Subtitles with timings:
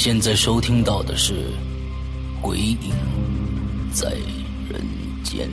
[0.00, 1.34] 现在收听到的是
[2.40, 2.78] 《鬼影
[3.92, 4.10] 在
[4.70, 4.80] 人
[5.24, 5.48] 间》。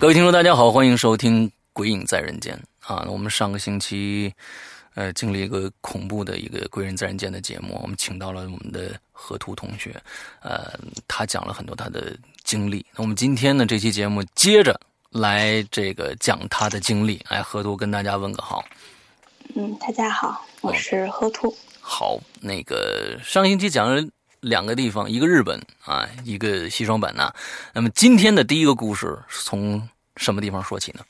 [0.00, 2.58] 各位听众，大家好，欢迎收听《鬼影在人间》
[2.94, 3.06] 啊！
[3.10, 4.32] 我们上个星期，
[4.94, 9.94] 呃，经历一个恐怖的一个《鬼影在人间》的节目，我们请到了我们的河图同学，
[10.40, 10.72] 呃，
[11.06, 12.86] 他讲了很多他的经历。
[12.96, 14.80] 那我们今天呢，这期节目接着
[15.10, 17.20] 来这个讲他的经历。
[17.28, 18.64] 哎，河图跟大家问个好。
[19.54, 21.54] 嗯，大家好，我是河图。
[21.90, 24.06] 好，那个上星期讲了
[24.40, 27.34] 两个地方，一个日本啊，一个西双版纳。
[27.72, 31.00] 那么今天的第一个故事是从什么地方说起呢？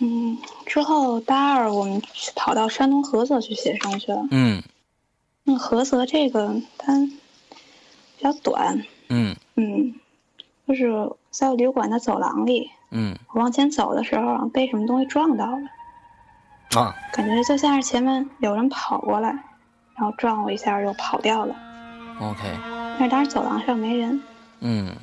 [0.00, 0.36] 嗯，
[0.66, 2.02] 之后大二我们
[2.34, 4.26] 跑到山东菏泽去写生去了。
[4.32, 4.60] 嗯，
[5.44, 6.92] 那菏泽这个它
[8.16, 8.84] 比较短。
[9.10, 9.94] 嗯嗯，
[10.66, 10.92] 就是
[11.30, 12.68] 在旅馆的走廊里。
[12.90, 16.80] 嗯，我往前走的时候被什么东西撞到了。
[16.80, 19.44] 啊，感觉就像是前面有人跑过来。
[19.98, 21.54] 然后撞我一下，又跑掉了。
[22.20, 22.38] OK。
[22.98, 24.20] 但是当时走廊上没人。
[24.60, 24.94] 嗯。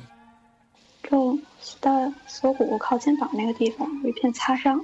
[1.08, 1.38] 就
[1.80, 4.80] 到锁骨靠肩膀那个地方有一片擦伤。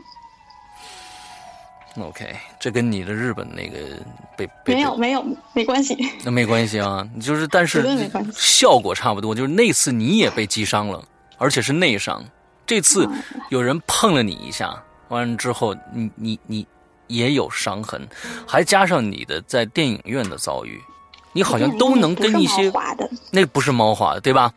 [1.98, 3.78] OK，这跟你的日本那个
[4.36, 7.84] 被没有没有没关系，那没关系啊，就是但是
[8.32, 11.02] 效果差不多，就是那次你也被击伤了，
[11.38, 12.24] 而且是内伤。
[12.64, 13.06] 这次
[13.50, 16.66] 有人碰了你一下，完了之后你你你
[17.06, 18.06] 也有伤痕，
[18.46, 20.80] 还加上你的在电影院的遭遇，
[21.32, 22.72] 你好像都能跟一些
[23.30, 24.52] 那不是猫滑的对吧？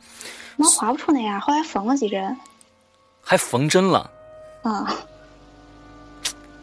[0.58, 2.36] 猫滑不出那样，后来缝了几针，
[3.22, 4.10] 还缝针了
[4.64, 4.96] 啊，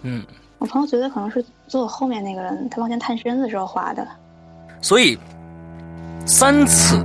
[0.02, 0.24] 嗯。
[0.58, 4.06] 我朋友觉得可能是坐我后面那个人，他往前探身的时候滑的。
[4.80, 5.18] 所以
[6.24, 7.04] 三次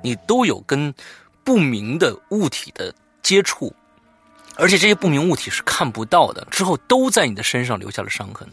[0.00, 0.94] 你都有跟
[1.42, 3.74] 不明的物体的接触，
[4.56, 8.48] 而且这些不明物体是看不到的，之后都在你的身上留下了伤痕。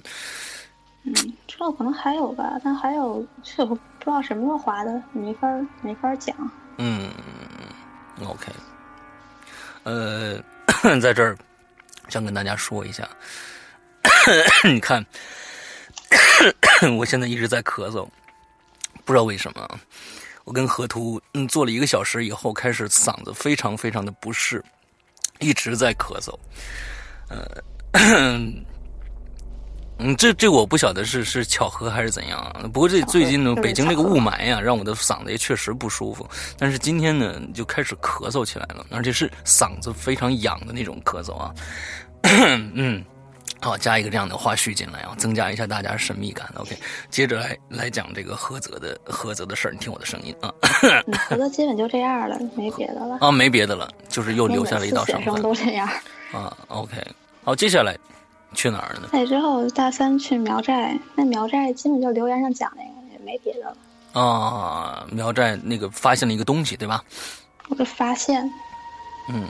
[1.03, 1.13] 嗯，
[1.48, 5.48] 之后可能还有吧，但还有这我不知道什么时候划的，没法
[5.81, 6.36] 没法讲。
[6.77, 7.12] 嗯
[8.24, 8.51] ，OK，
[9.83, 10.39] 呃，
[11.01, 11.38] 在这儿
[12.07, 13.07] 想跟大家说一下。
[14.65, 15.06] 你看，
[16.98, 18.07] 我现在一直在咳嗽，
[19.06, 19.80] 不知道为什么。
[20.44, 24.63] 我跟河图嗯做了一个小时以后，开始嗓子非常非常的不适，
[25.42, 26.34] 一直在咳嗽。
[27.28, 27.46] 呃，
[29.98, 32.40] 嗯，这这我不晓得是是巧合还是怎样。
[32.40, 36.28] 啊不过这最近呢，北京这个雾霾呀，让我的嗓子也确实不舒服。
[36.58, 41.54] 但是今天呢，就开始咳嗽起来了，而且是嗓子非常痒的那种咳嗽啊。
[42.74, 43.04] 嗯。
[43.62, 46.52] 好，加一个这样的花絮进来啊，增加一下大家神秘感。
[46.56, 46.75] OK，
[47.12, 49.72] 接着来来讲这个菏泽的菏泽的事儿。
[49.72, 50.52] 你听我的声音啊，
[51.30, 55.40] 菏泽基本就这样了，没别的了啊，没别的了，就是又留下了一道伤痕。
[55.44, 55.88] 都这样
[56.31, 56.58] 啊。
[56.69, 56.96] OK，
[57.44, 57.96] 好，接下来
[58.56, 59.10] 去哪儿呢？
[59.13, 64.19] 那之后大三去苗寨，那苗寨基本就留言上讲那个，也没别的了。
[64.19, 67.04] 啊，苗寨那个发现了一个东西，对吧？
[67.69, 68.44] 我的发现，
[69.30, 69.48] 嗯，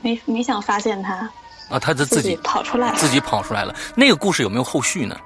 [0.00, 1.28] 没没想发现它。
[1.70, 3.74] 啊，他就自己跑出来，自己跑出来了。
[3.94, 5.16] 那个故事有没有后续呢？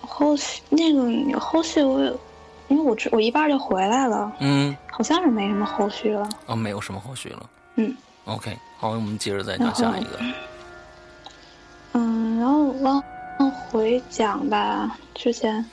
[0.00, 2.20] 后续那个有后续，我有，
[2.68, 4.32] 因为我我一半就回来了。
[4.40, 6.28] 嗯，好像是没什么后续了。
[6.46, 7.50] 啊，没有什么后续了。
[7.74, 7.94] 嗯
[8.24, 10.18] ，OK，好，我们接着再讲下一个。
[11.92, 13.02] 嗯，然后往
[13.38, 14.96] 往回讲吧。
[15.14, 15.64] 之前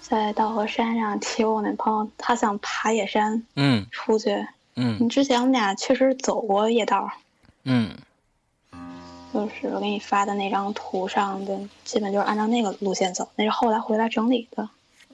[0.00, 3.40] 在道河山上提我那朋友，他想爬野山。
[3.56, 4.34] 嗯，出去。
[4.76, 7.08] 嗯，你之前我们俩确实走过夜道。
[7.64, 7.90] 嗯。
[9.32, 13.28] 就是我给你发的那张图上的，基本就是按照那个路线走。
[13.36, 14.68] 那是后来回来整理的。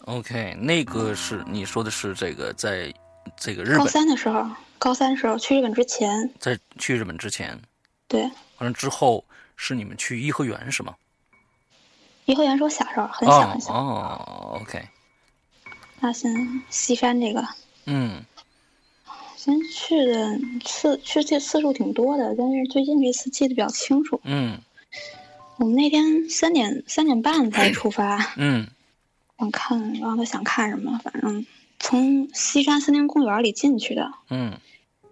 [0.06, 2.92] OK，那个是你说的是这个，在
[3.36, 4.46] 这个日本高三的时候，
[4.78, 7.60] 高三时候去日本之前，在去日本之前，
[8.08, 8.22] 对，
[8.58, 9.24] 完了之后
[9.56, 10.94] 是你们去颐和园是吗？
[12.24, 14.58] 颐和园是我小时候很小很小哦。
[14.62, 14.82] OK，
[16.00, 17.46] 那先西山这个，
[17.84, 18.24] 嗯。
[19.46, 24.20] 先去的次去这次数挺多的，但是最近这次记得比较清楚。
[24.24, 24.58] 嗯，
[25.58, 28.34] 我们那天三点三点半才出发。
[28.36, 28.66] 嗯，
[29.38, 31.46] 想看，然后他想看什么，反正
[31.78, 34.10] 从西山森林公园里进去的。
[34.30, 34.58] 嗯，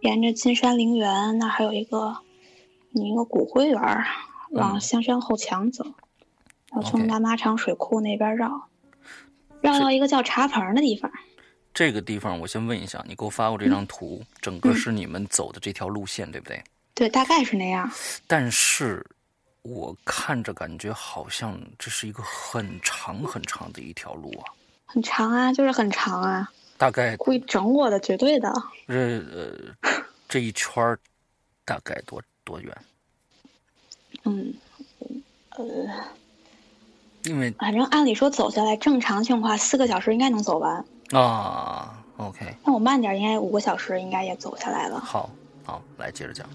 [0.01, 2.17] 沿着金山陵园，那还有一个
[2.91, 3.81] 一个骨灰园，
[4.51, 5.85] 往香山后墙走，
[6.73, 8.69] 然后从南马场水库那边绕，
[9.61, 11.13] 绕到一个叫茶棚的地方。
[11.75, 16.63] 这个地方，我先问一下，你给我发过这张图，整个是你们走的这条路线，对不对？
[16.95, 17.91] 对，大概是那样。
[18.29, 19.05] 但是，
[19.63, 24.55] 我看着感觉好像这是一个很长很长的一条路啊。
[24.87, 26.49] 很长啊，就是很长啊。
[26.79, 28.53] 大概故意整我的，绝对的。
[28.87, 29.93] 这呃，
[30.29, 30.97] 这一圈
[31.65, 32.77] 大概多多远？
[34.23, 34.55] 嗯，
[35.51, 35.65] 呃，
[37.25, 40.85] 因为反正按理说走下来，正常情况四个小时应该能走完。
[41.21, 44.99] 啊，OK，那我慢点，应该五个小时应该也走下来了。
[45.01, 45.31] 好，
[45.65, 46.47] 好，来接着讲。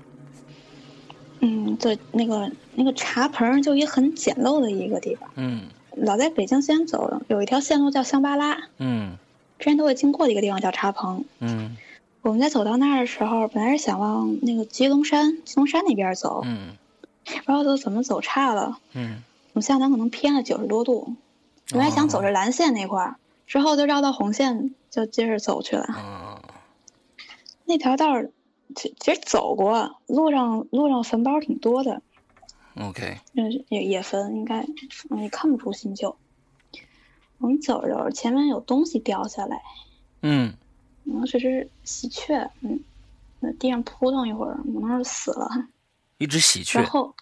[1.42, 5.30] 嗯，对，那个那个茶棚就一很简陋的一个地方。
[5.36, 5.64] 嗯，
[5.96, 8.58] 老在北京先走，有一条线路叫香巴拉。
[8.78, 9.16] 嗯，
[9.58, 11.24] 之前都会经过的一个地方叫茶棚。
[11.40, 11.78] 嗯，
[12.22, 16.42] 我们在走到那儿的时候，本来是想往那个吉隆山、吉隆山那边走。
[16.44, 16.76] 嗯，
[17.24, 18.78] 不知道都怎么走岔了。
[18.92, 19.24] 嗯，
[19.54, 21.16] 我们向南可能偏了九十多度，
[21.70, 23.16] 本来想走这蓝线那块儿。
[23.50, 26.40] 之后就绕到红线，就接着走去了。
[27.66, 28.32] 那条道儿
[28.76, 32.04] 其其实走过，路上路上坟包挺多的。
[32.76, 33.18] OK，
[33.70, 34.64] 也也坟应该
[35.18, 36.16] 也看不出新旧。
[37.40, 39.64] 我们走着，前面有东西掉下来。
[40.22, 40.54] 嗯，
[41.04, 42.52] 可能是只喜鹊。
[42.62, 42.80] 嗯，
[43.40, 45.50] 那地上扑腾一会儿，可能是死了。
[46.20, 46.80] 一只喜鹊。
[46.80, 47.16] 然后，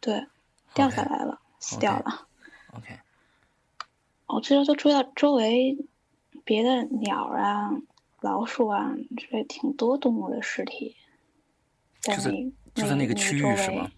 [0.00, 0.26] 对，
[0.72, 2.26] 掉下来了，死掉了。
[2.72, 2.98] OK。
[4.34, 5.78] 我知道，就注意到周围
[6.42, 7.70] 别的鸟啊、
[8.20, 10.96] 老鼠啊，这挺多动物的尸体，
[12.00, 13.88] 在那就在那个区域是吗？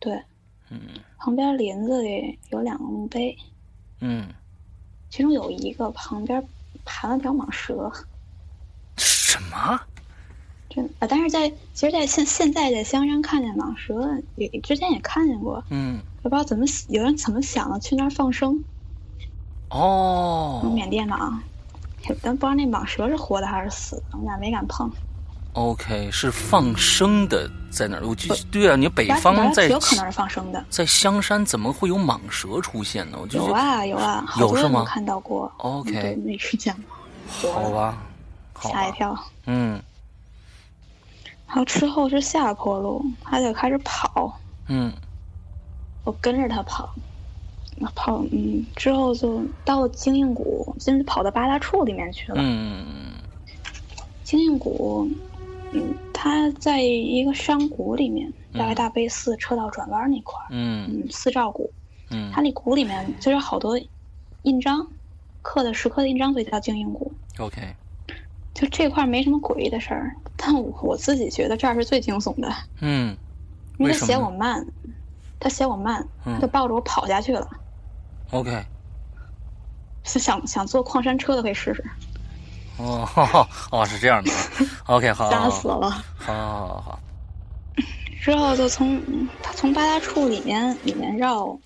[0.00, 0.22] 对。
[0.70, 0.80] 嗯，
[1.18, 3.36] 旁边林子里有两个墓碑，
[4.00, 4.26] 嗯，
[5.10, 6.42] 其中有一个旁边
[6.86, 7.92] 盘了条蟒蛇。
[8.96, 9.78] 什么？
[10.70, 11.06] 真啊！
[11.06, 15.62] 但是在其实，在现现在在香山看见蟒蛇，也之前也看见过。
[15.68, 18.64] 嗯，我不知道怎么有人怎么想的去那儿放生。
[19.74, 21.42] 哦，缅甸的啊，
[22.22, 24.88] 但不知道那蟒蛇是活的还是死的，我们俩没敢碰。
[25.54, 28.06] OK，是放生的，在哪儿？
[28.06, 33.18] 我就对啊，你北方在有可能是放生的，在香山怎么会有蟒蛇出现呢？
[33.20, 34.84] 我就有啊有啊，有是吗？
[34.86, 35.50] 看到过。
[35.56, 36.74] OK，没吃见
[37.40, 37.52] 过。
[37.52, 37.98] 好吧，
[38.60, 39.16] 吓一跳。
[39.46, 39.82] 嗯。
[41.46, 44.38] 然后之后是下坡路，他就开始跑。
[44.68, 44.92] 嗯。
[46.04, 46.92] 我跟着他跑，
[47.94, 52.36] 跑嗯，之后就到精英谷，甚至跑到八大处里面去了。
[52.38, 52.84] 嗯。
[54.22, 55.08] 精英谷。
[55.72, 60.46] 嗯，它在一个山谷里面，大概大悲寺车道转弯那块儿。
[60.50, 61.70] 嗯嗯，四照谷。
[62.10, 63.76] 嗯，它那谷里面就有好多
[64.42, 64.86] 印章，
[65.42, 67.12] 刻的石刻的印章，所以叫精英谷。
[67.38, 67.74] OK。
[68.54, 72.48] 就这块没什么诡异的事儿， 但我我自己觉得这儿是最惊悚的。
[72.80, 73.16] 嗯。
[73.78, 74.64] 因为他嫌我慢，
[75.40, 77.50] 他嫌我慢，他就抱着我跑下去了。
[78.30, 78.64] OK。
[80.02, 81.84] 是想想坐矿山车的可以试试。
[82.76, 83.08] 哦，
[83.70, 84.30] 哦，是这样的
[84.86, 87.00] ，OK，好，吓死了，好，好，好，好。
[88.20, 89.00] 之后就从
[89.42, 91.56] 他从八大处里面里面绕，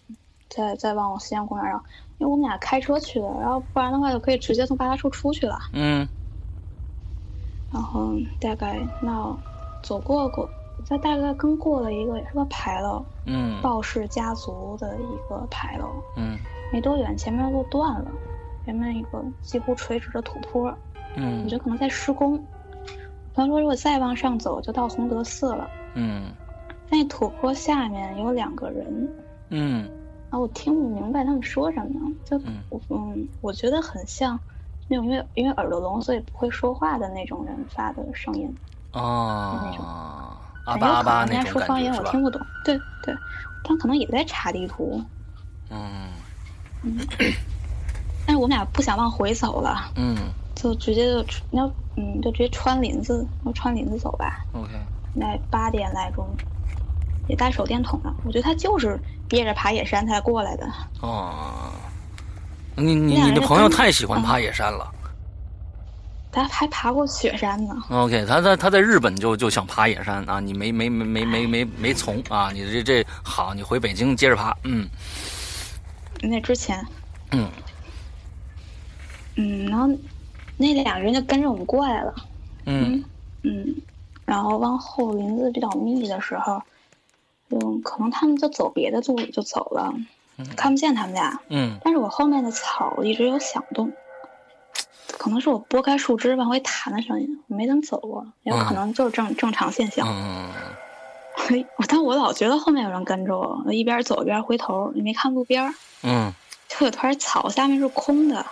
[0.48, 1.82] 再再往西安公园绕，
[2.18, 5.58] 因为我们俩开车去的，然后不然的话就可以直接从八大处出去了。
[5.72, 6.06] 嗯。
[7.72, 9.36] 然后大概那
[9.82, 10.48] 走过过，
[10.84, 16.38] 在大概刚过了一个也是个牌楼，嗯，鲍氏家族的一个牌楼，嗯，
[16.72, 18.10] 没多远，前面路断了，
[18.64, 20.72] 前面一个几乎垂直的土坡。
[21.16, 22.42] 嗯，我觉得可能在施工。
[23.34, 25.68] 他说，如果再往上走，就到洪德寺了。
[25.94, 26.32] 嗯，
[26.90, 29.08] 那土坡下面有两个人。
[29.50, 29.88] 嗯，
[30.30, 32.12] 啊，我听不明白他们说什么。
[32.24, 34.38] 就我嗯，我觉得很像
[34.86, 38.54] 那种因为因为耳朵聋所以不会说话的那种人发的声音。
[38.92, 39.84] 哦，那种
[40.68, 42.40] 阿巴阿巴那种人家说方言我听不懂。
[42.64, 43.14] 对对，
[43.64, 45.02] 他可能也在查地图。
[45.70, 46.10] 嗯。
[46.82, 46.98] 嗯。
[48.26, 49.90] 但是我们俩不想往回走了。
[49.96, 50.16] 嗯。
[50.54, 54.44] 就直接就要嗯，就直接穿林子，要穿林子走吧。
[54.52, 54.68] OK。
[55.14, 56.28] 那八点来钟，
[57.28, 58.14] 也带手电筒了。
[58.24, 60.68] 我觉得他就是憋着爬野山才过来的。
[61.00, 61.72] 哦，
[62.76, 64.92] 你你你的朋友太喜欢爬野山了。
[66.42, 67.74] 他还爬过雪山呢。
[67.90, 74.88] OK，他在他在日本就就想爬野山啊，你没没没没没没没从啊，你这这好，你回北京接着爬，嗯。
[76.22, 76.84] 那之前。
[77.32, 77.48] 嗯。
[79.36, 79.88] 嗯，然后。
[80.60, 82.12] 那两个人就跟着我们过来了，
[82.66, 83.04] 嗯
[83.44, 83.76] 嗯，
[84.24, 86.60] 然后往后林子比较密的时候，
[87.50, 89.94] 嗯，可能他们就走别的路就走了，
[90.56, 93.88] 看不见他们俩，嗯，但是我后面的草一直有响动，
[95.18, 100.48] 可能是我拨开树枝往回弹的声音，我没怎么走过，也有可能就是正正常现象，嗯，
[101.76, 106.32] 我但我老觉得后面有人跟着我，我一边走一边回头，你没看路边儿嗯，
[106.68, 108.46] 就有团草下面是空的。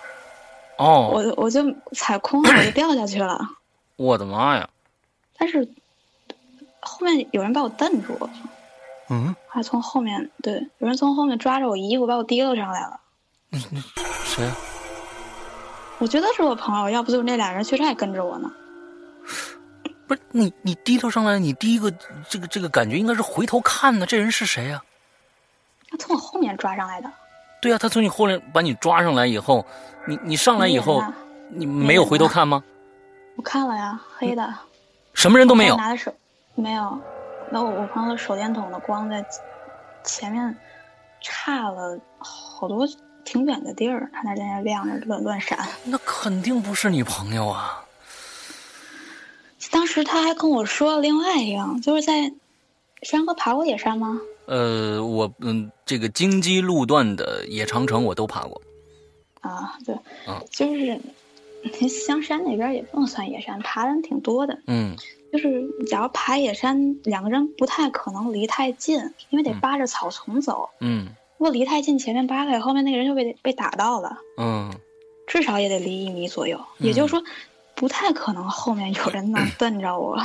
[0.78, 3.40] 哦，我我就踩空了，我就掉下去了。
[3.96, 4.68] 我的妈呀！
[5.38, 5.66] 但是
[6.80, 8.28] 后面有人把我蹬住了。
[9.08, 9.34] 嗯。
[9.48, 13.00] 还从后面对，有人从后面抓着我衣服把我提溜上来了。
[13.48, 13.80] 那那
[14.24, 14.50] 谁？
[15.98, 18.50] 我觉得是我朋友，要不就是那俩人确实还跟着我呢。
[20.06, 21.90] 不是你，你低头上来，你第一个
[22.28, 24.82] 这个这个感觉应该是回头看呢，这人是谁呀？
[25.90, 27.10] 他从我后面抓上来的。
[27.60, 29.64] 对啊，他从你后面把你抓上来以后。
[30.08, 31.02] 你你上来以后，
[31.48, 32.62] 你没有回头看吗？
[33.34, 34.54] 我看了呀，黑的，
[35.14, 35.76] 什么人都没有。
[35.76, 36.14] 拿的手
[36.54, 36.96] 没有，
[37.50, 39.26] 那我我朋友的手电筒的光在
[40.04, 40.56] 前面
[41.20, 42.86] 差了好多
[43.26, 45.58] 挺远的地儿，他那在那亮着乱乱闪。
[45.84, 47.84] 那肯定不是你朋友啊！
[49.70, 52.32] 当时他还跟我说了另外一样，就是在
[53.02, 54.20] 山哥爬过野山吗？
[54.46, 58.62] 呃，我嗯，这个京畿路段的野长城我都爬过。
[59.40, 59.96] 啊，对，
[60.50, 61.00] 就是
[61.88, 64.56] 香山那边也不能算野山，爬的人挺多的。
[64.68, 64.96] 嗯，
[65.32, 68.98] 就是假如爬野山，两个人不太可能离太近，
[69.30, 70.70] 因为得扒着草丛走。
[70.80, 74.16] 嗯，如果离太近，前面扒开，后面那个人就被被打到了。
[74.38, 74.72] 嗯，
[75.26, 76.58] 至少也得离一米左右。
[76.78, 77.22] 也就是说，
[77.74, 80.18] 不太可能后面有人能 瞪着我。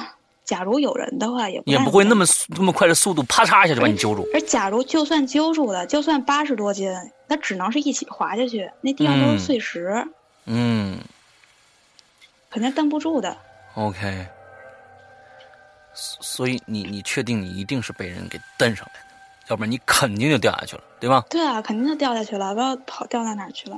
[0.43, 4.27] 假如有人的话，也也不会那么那么快的速度，啪嚓一下就把你揪住。
[4.33, 6.91] 而假如就算揪住了，就算八十多斤，
[7.27, 10.05] 那只能是一起滑下去，那地上都是碎石。
[10.45, 10.97] 嗯，
[12.49, 13.37] 肯定蹬不住的。
[13.75, 14.25] OK，
[15.93, 19.10] 所以你你确定你一定是被人给蹬上来的？
[19.47, 21.25] 要不然你肯定就掉下去了，对吧？
[21.29, 23.77] 对啊，肯定就掉下去了，不知道跑掉到哪儿去了。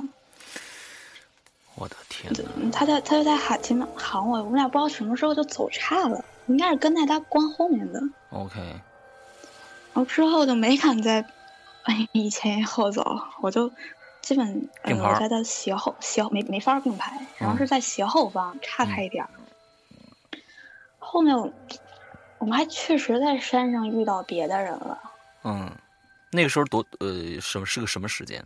[1.76, 2.32] 我的天！
[2.70, 8.00] 他在，他就在喊前面喊我，我们俩不知道什么时候就走岔了，应该是跟在他光后面的。
[8.30, 8.60] OK。
[8.60, 11.24] 然后之后就没敢再，
[11.82, 13.68] 哎，一前一后走，我就
[14.22, 19.30] 基本我在他斜后斜没没法并排，然后是在斜后方岔开一点儿。
[21.00, 21.36] 后面
[22.38, 25.00] 我们还确实在山上遇到别的人了。
[25.44, 25.70] 嗯，
[26.32, 28.42] 那个时候多呃什么是个什么时间？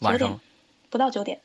[0.00, 0.38] 晚上
[0.90, 1.40] 不到九点。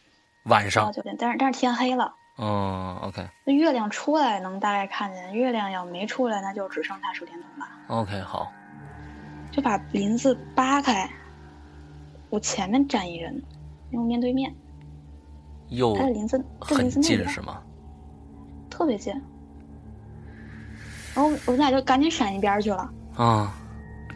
[0.46, 2.13] 晚上到九点，但是但是天黑了。
[2.38, 3.28] 哦，OK。
[3.46, 7.68] 那月亮出来能大概看见，月亮要没出来，那就只剩他手电筒了。
[7.88, 8.51] OK，好。
[9.51, 11.10] 就把林子扒开，
[12.30, 13.44] 我前面站一人，
[13.92, 14.56] 因为面对面。
[15.68, 17.62] 又他的林子很近是吗？
[18.70, 19.13] 特别近。
[21.13, 22.92] 然后我们俩就赶紧闪一边去了。
[23.16, 23.59] 啊。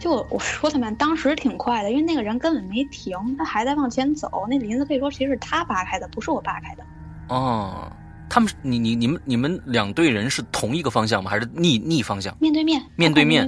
[0.03, 4.45] 就我说他们当时挺快的，因为那个人根本没停，他还在往前走。
[4.49, 6.83] 那林子可以说其实是他扒开的，不是我扒开的。
[7.29, 7.89] 哦，
[8.29, 11.31] 他们你你你们你们两队人是同一个方向吗？
[11.31, 12.35] 还是逆逆方向？
[12.37, 12.83] 面对面。
[12.97, 13.47] 面对面。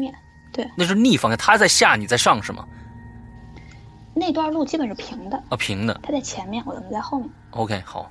[0.53, 0.65] 对。
[0.77, 2.65] 那是逆方向，他在下，你在上是吗？
[4.13, 5.35] 那段路基本是平的。
[5.49, 5.99] 啊，平的。
[6.03, 7.29] 他在前面，我们在后面。
[7.51, 8.09] OK，好。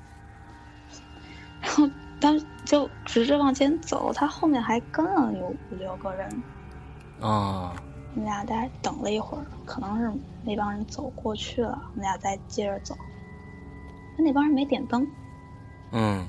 [1.62, 1.88] 然后
[2.20, 6.42] 当就直着往前走，他后面还跟了有五六个人。
[7.22, 7.72] 啊。
[8.14, 10.12] 我们俩在等了一会儿，可能是
[10.44, 12.96] 那帮人走过去了，我们俩再接着走。
[14.16, 15.06] 那那帮人没点灯。
[15.90, 16.24] 嗯。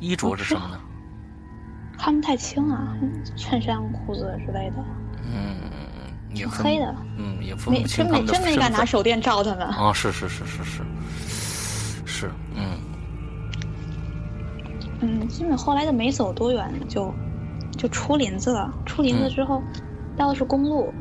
[0.00, 0.80] 衣着是什么呢？
[1.96, 2.96] 看不太清啊，
[3.36, 4.76] 衬衫、裤子之类的。
[5.24, 5.56] 嗯，
[6.34, 6.94] 也黑的。
[7.16, 9.66] 嗯，也分不清真没真没敢拿手电照他们。
[9.68, 10.82] 啊，是是是是是，
[12.04, 12.78] 是嗯。
[15.00, 17.14] 嗯，基本后来就没走多远就。
[17.76, 19.62] 就出林子了，出林子之后，
[20.16, 20.92] 到的是公路，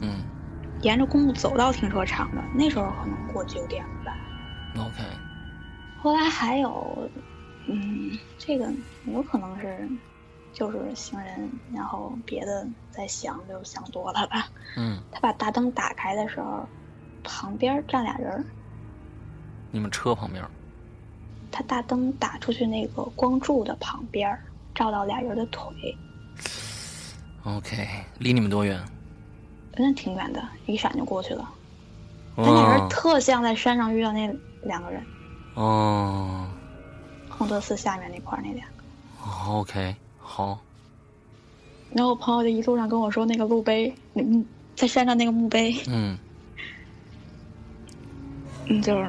[0.00, 0.22] 嗯，
[0.82, 4.16] 沿着公路走到停车场的，那时候可能过九点了吧。
[4.76, 5.02] OK。
[5.98, 7.08] 后来还有，
[7.66, 8.70] 嗯，这个
[9.06, 9.88] 有可能是，
[10.52, 14.48] 就是行人，然后别的在想就想多了吧。
[14.76, 14.98] 嗯。
[15.10, 16.66] 他把大灯打开的时候，
[17.24, 18.44] 旁边站俩人。
[19.72, 20.44] 你们车旁边。
[21.50, 24.38] 他大灯打出去那个光柱的旁边，
[24.74, 25.96] 照到俩人的腿。
[27.46, 28.82] OK，离你们多远？
[29.74, 31.48] 真的挺远的，一闪就过去了。
[32.34, 34.28] 他那人特像在山上遇到那
[34.64, 35.00] 两个人。
[35.54, 36.48] 哦。
[37.28, 38.82] 洪德寺下面那块那两个。
[39.48, 40.58] OK，好。
[41.92, 46.18] 然后我朋友就一路上跟我说，那个墓碑，嗯，在山上那个墓碑，嗯，
[48.66, 49.08] 嗯，就是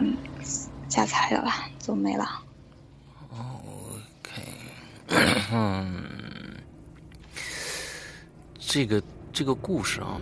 [0.90, 2.44] 瞎猜的吧，就没了。
[3.32, 4.44] OK，
[5.52, 6.04] 嗯。
[8.68, 9.02] 这个
[9.32, 10.20] 这个故事啊，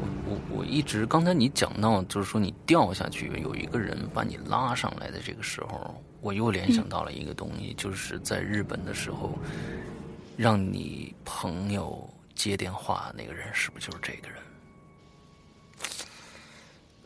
[0.00, 9.32] 我我我一直刚才你讲到，就是说你掉下去，有一个人把你拉上来的这个时候，我又联想到了一个东西，就是在日本的时候，
[10.36, 14.38] 让你朋友接电话那个人，是不是就是这个人？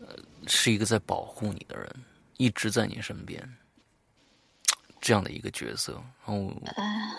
[0.01, 0.17] 呃，
[0.49, 1.89] 是一个在保护你的人，
[2.37, 3.41] 一直在你身边，
[5.01, 6.03] 这样的一个角色。
[6.27, 6.53] 然后，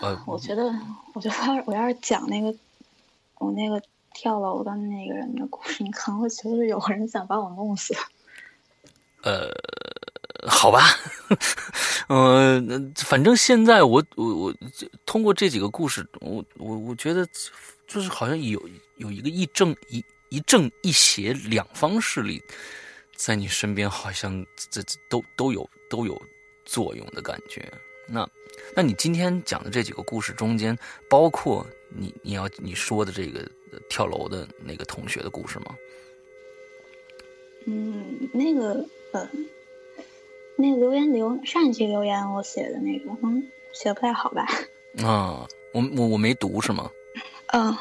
[0.02, 0.70] 呃，我觉得，
[1.14, 2.54] 我觉得我要是讲那个。
[3.38, 3.82] 我那个
[4.14, 7.94] 跳楼的那个人的故事，你可能会觉得有人想把我弄死。
[9.22, 9.50] 呃，
[10.48, 10.80] 好吧，
[12.08, 12.60] 呃，
[12.96, 14.54] 反正现在我我我
[15.06, 17.26] 通过这几个故事，我我我觉得
[17.86, 18.60] 就是好像有
[18.96, 22.42] 有一个一正一一正一邪两方势力
[23.16, 26.20] 在你身边，好像这这都都有都有
[26.64, 27.72] 作用的感觉。
[28.06, 28.28] 那
[28.74, 30.76] 那你今天讲的这几个故事中间，
[31.08, 31.66] 包括。
[31.96, 33.48] 你你要你说的这个
[33.88, 35.76] 跳楼的那个同学的故事吗？
[37.66, 39.28] 嗯，那个呃，
[40.56, 44.46] 那个留言留上一期留言我写的那个，嗯，写的不太好吧？
[45.04, 46.90] 啊，我我我没读是吗？
[47.52, 47.76] 嗯。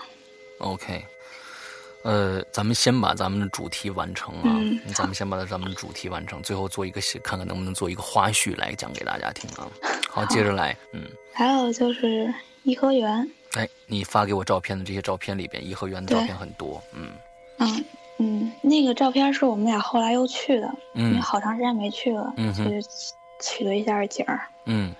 [0.59, 1.03] OK，
[2.03, 4.61] 呃，咱们先把咱们的主题完成啊，
[4.93, 9.67] 咱们先把咱们的主题完成，最后做一个看看能不能做一个花絮来讲给大家听啊。
[10.07, 11.09] 好，接着来，嗯。
[11.33, 13.27] 还有就是颐和园。
[13.55, 17.11] 哎，你发给我照片的这些照片里边，颐和园的照片很多，嗯，
[17.59, 17.85] 嗯
[18.17, 22.81] 嗯，那个照片是我们俩后来又去的，因为好长时间没去了，去
[23.41, 24.93] 取了一下景儿，嗯，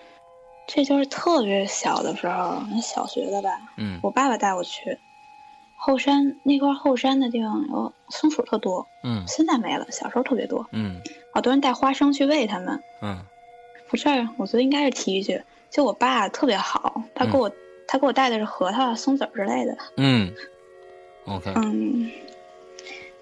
[0.68, 4.98] 这就是特别小的时候，那小学的吧，嗯，我爸爸带我去
[5.78, 11.00] 后山那块后山的地方有松鼠特多，嗯，现在没了，小时候特别多，嗯，
[11.34, 13.24] 好多人带花生去喂它们，嗯，
[13.88, 17.50] 不是我觉得应该是提一句，就我爸特别好，他给我。
[17.92, 19.78] 他给我带的是核桃、松子之类的。
[19.98, 20.34] 嗯
[21.26, 21.52] ，OK。
[21.58, 22.10] 嗯，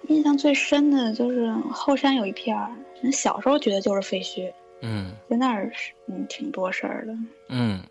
[0.06, 2.70] 印象最深的就是后山有一片儿，
[3.10, 4.52] 小时候觉得就是废墟。
[4.80, 5.10] 嗯。
[5.28, 7.12] 在那儿是嗯挺多事儿的。
[7.48, 7.82] 嗯。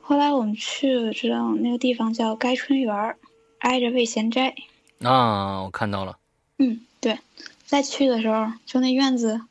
[0.00, 3.14] 后来我们去了，知道那个地方叫该春园，
[3.58, 4.54] 挨着魏贤斋。
[5.02, 6.16] 啊，我看到了。
[6.56, 7.18] 嗯，对。
[7.66, 9.42] 再去的时候，就那院子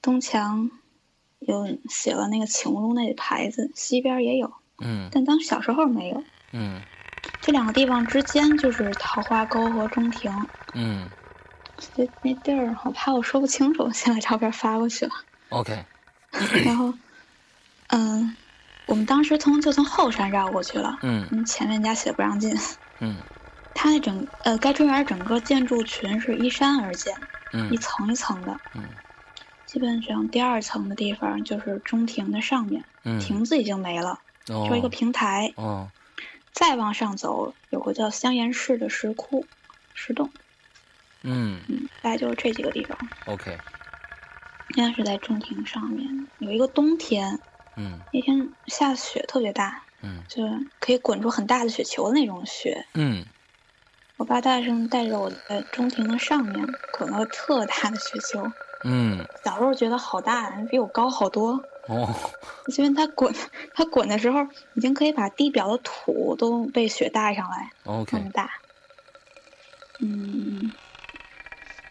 [0.00, 0.70] 东墙
[1.40, 4.52] 有写了那个请勿入内的牌子，西边也有。
[4.78, 5.08] 嗯。
[5.12, 6.24] 但当小时候没有。
[6.52, 6.80] 嗯。
[7.40, 10.32] 这两个地方之间就是桃花沟和中庭。
[10.74, 11.08] 嗯。
[11.94, 15.12] 那那地儿，我怕我说不清楚，先把照片发过去了。
[15.50, 15.84] OK。
[16.64, 16.92] 然后，
[17.88, 18.36] 嗯。
[18.86, 22.56] 我们当时从就从后山绕过去了，嗯，前面家写不让进，
[23.00, 23.16] 嗯，
[23.74, 27.12] 它那整呃该春园整个建筑群是依山而建，
[27.52, 28.84] 嗯，一层一层的，嗯，
[29.66, 35.88] 基本上第二层的地方就是中庭的上面，嗯，亭子已经没了，就一个平台，哦，
[36.52, 39.44] 再往上走有个叫香岩寺的石窟，
[39.92, 40.30] 石洞，
[41.22, 43.58] 嗯嗯，大概就是这几个地方，OK，
[44.76, 47.38] 应该是在中庭上面有一个冬天。
[47.78, 50.42] 嗯，那天下雪特别大，嗯，就
[50.80, 52.86] 可以滚出很大的雪球的那种雪。
[52.94, 53.22] 嗯，
[54.16, 58.50] 我爸大声带着我在中庭的上面滚了特大的雪球。
[58.84, 61.62] 嗯，小时候觉得好大，比我高好多。
[61.88, 62.14] 哦，
[62.76, 63.34] 因为它滚，
[63.74, 67.70] 它滚的时候已经可以把地表的土都被雪带上来。
[67.84, 68.50] OK，那么大。
[70.00, 70.72] 嗯。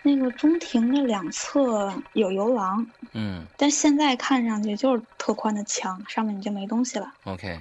[0.08, 7.12] 那个中庭的两侧有游廊，嗯，但现在看上去就是特宽的墙，上面已经没东西了。
[7.24, 7.60] OK，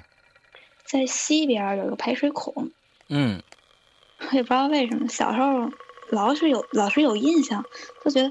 [0.85, 2.71] 在西边有个排水孔，
[3.09, 3.43] 嗯，
[4.19, 5.71] 我也不知道为什么，小时候
[6.11, 7.65] 老是有老是有印象，
[8.05, 8.31] 就觉得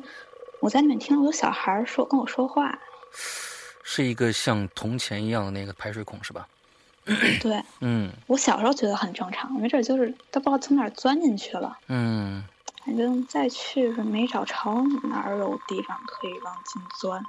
[0.59, 2.77] 我在里面听到有小孩说跟我说话，
[3.83, 6.47] 是一个像铜钱一样的那个排水孔是吧？
[7.41, 12.43] 对，嗯，我小时候觉得很正常，没准就是都不知道从哪儿钻进去了，嗯。
[12.85, 14.55] 反正再去是没找着
[15.03, 17.23] 哪儿有地方可以往进钻。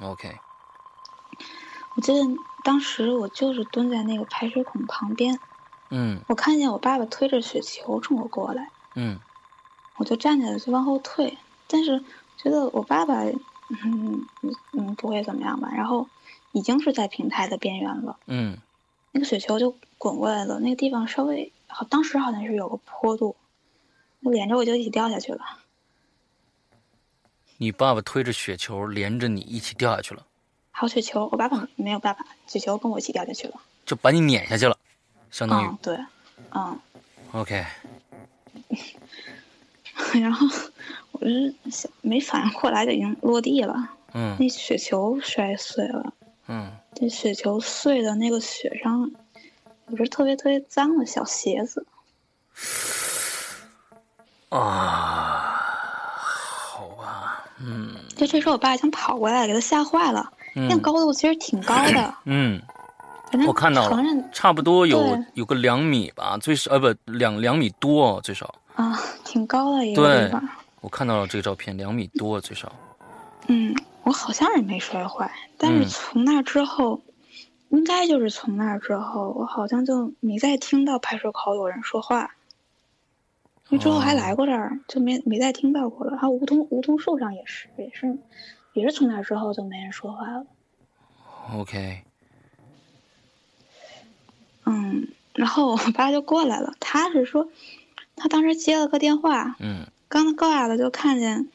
[0.00, 0.38] OK。
[1.96, 2.20] 我记得
[2.62, 5.36] 当时我就是蹲在那个排水孔旁边，
[5.90, 9.18] 嗯，我看见我爸爸推着雪球冲我过来，嗯，
[9.96, 11.98] 我就站起来就往后退，但是
[12.36, 13.24] 觉得我爸爸，
[13.68, 14.26] 嗯
[14.72, 15.70] 嗯不会怎么样吧。
[15.74, 16.08] 然后
[16.52, 18.58] 已经是在平台的边缘了，嗯，
[19.12, 23.36] 那个雪球就滚过来了，那个地方稍微好，当时好像是有个坡度。
[24.20, 25.44] 连着我就一起掉下去了。
[27.58, 30.24] 你爸爸推着雪球连着你一起掉下去了。
[30.70, 33.60] 好雪球，我爸爸没有办法，雪球跟我一起掉下去了。
[33.84, 34.78] 就把你撵下去了，
[35.30, 35.76] 相当于。
[35.82, 35.98] 对，
[36.52, 36.80] 嗯。
[37.32, 37.66] OK。
[40.14, 40.46] 然后
[41.24, 43.74] 我是没反应过来，就已经落地了。
[44.12, 44.36] 嗯。
[44.38, 46.12] 那雪球摔碎了。
[46.48, 46.70] 嗯。
[46.94, 49.10] 这雪球碎的那个雪上，
[49.88, 51.86] 有着特别特别脏的小鞋子。
[54.50, 55.60] 啊，
[56.70, 60.30] 好吧，嗯，就这时候，我爸已经跑过来，给他吓坏了。
[60.54, 62.62] 那高度其实挺高的， 嗯，
[63.48, 63.98] 我看到了，
[64.32, 70.48] 差不多有有个两米吧，最少呃不两两米多最少啊，挺高的一个地方。
[70.84, 72.70] 我看到了这个照片，两米多最少。
[73.48, 77.00] 嗯，我好像是没摔坏，但是从那之后，
[77.70, 82.34] 应该就是从那之后，我好像就没再听到排水口有人说话。
[83.70, 86.12] 因为之后还来过这儿，就没没再听到过了。
[86.12, 88.18] 然后梧桐梧桐树上也是，也是，
[88.74, 90.44] 也是从那之后就没人说话了。
[91.54, 92.02] OK。
[94.66, 97.48] 嗯，然后我爸就过来了，他是说，
[98.16, 101.48] 他当时接了个电话，嗯，刚高矮了就看见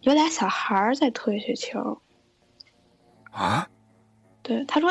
[0.00, 2.00] 有俩小孩儿在推雪球。
[3.30, 3.68] 啊？
[4.42, 4.90] 对，他说，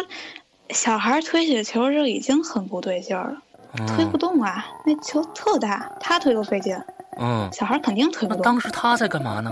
[0.70, 3.42] 小孩推雪球就已经很不对劲儿了。
[3.88, 6.80] 推不动啊，那球特大，他推都费劲。
[7.18, 8.44] 嗯，小孩肯定推不动。
[8.44, 9.52] 当时他在干嘛呢？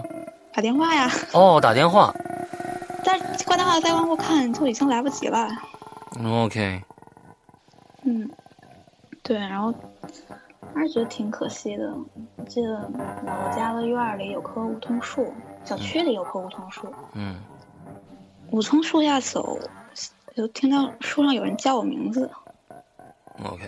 [0.54, 1.10] 打电话呀。
[1.34, 2.14] 哦，打电话。
[3.04, 5.50] 但挂电话再往后看，就已经来不及了。
[6.24, 6.84] OK。
[8.04, 8.30] 嗯，
[9.24, 9.74] 对，然后
[10.74, 11.94] 还是觉得挺可惜的。
[12.36, 15.34] 我记得我家的院里有棵梧桐树，
[15.66, 16.94] 小区里有棵梧桐树。
[17.14, 17.36] 嗯。
[18.52, 19.60] 我从树下走，
[20.36, 22.30] 就听到树上有人叫我名字。
[23.44, 23.64] OK。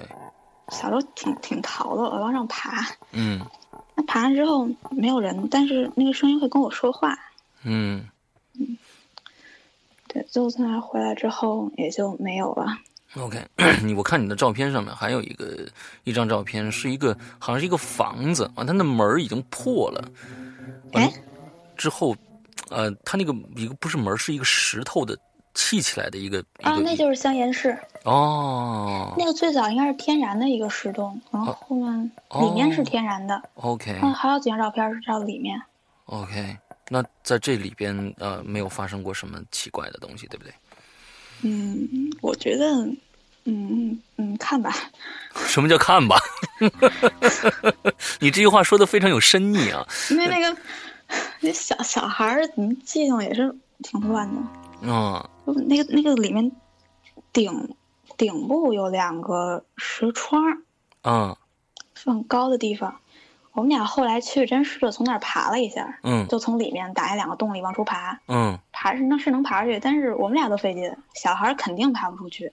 [0.70, 2.82] 小时候挺挺淘的，我往上爬。
[3.12, 3.42] 嗯。
[3.96, 7.18] 那爬完之后没有人，但是那个声音会跟我说话。
[7.64, 8.08] 嗯。
[8.54, 8.78] 嗯。
[10.08, 12.78] 对，最后从那回来之后也就没有了。
[13.18, 13.44] OK，
[13.84, 15.68] 你我看你的照片上面还有一个
[16.04, 20.04] 一张照片，是一个好像是一个房子啊，它的门已经破了。
[20.94, 21.12] 哎。
[21.76, 22.16] 之后，
[22.70, 25.18] 呃，它那个一个不是门，是一个石头的
[25.56, 29.16] 砌起来的一个啊，那就是香岩室哦。
[29.18, 33.42] 那个最早应该是天然的一个石洞，然后后面里面是天然的。
[33.56, 33.98] OK。
[34.04, 35.60] 嗯，还有几张照片是照里面。
[36.06, 36.56] OK，
[36.88, 40.54] 那在这里边呃，没有发生过什么奇怪的东西，对不对？
[41.42, 42.66] 嗯，我觉得，
[43.46, 44.76] 嗯嗯，看吧。
[45.48, 46.18] 什么叫看吧？
[48.20, 49.86] 你这句话说的非常有深意啊。
[50.10, 50.58] 因为那个
[51.40, 54.42] 那小小孩儿，你记性也是挺乱的。
[54.82, 55.30] 嗯。
[55.68, 56.52] 那个那个里面
[57.34, 57.76] 顶
[58.18, 60.44] 顶部有两个石窗。
[61.04, 61.36] 嗯。
[61.96, 62.96] 是很高的地方。
[63.54, 66.00] 我们俩后来去，真是的从那儿爬了一下。
[66.04, 66.28] 嗯。
[66.28, 68.20] 就从里面打开两个洞里往出爬。
[68.28, 68.58] 嗯。
[68.72, 72.52] 爬是那是能爬出去，但是我们俩都费劲，小孩肯定爬不出去。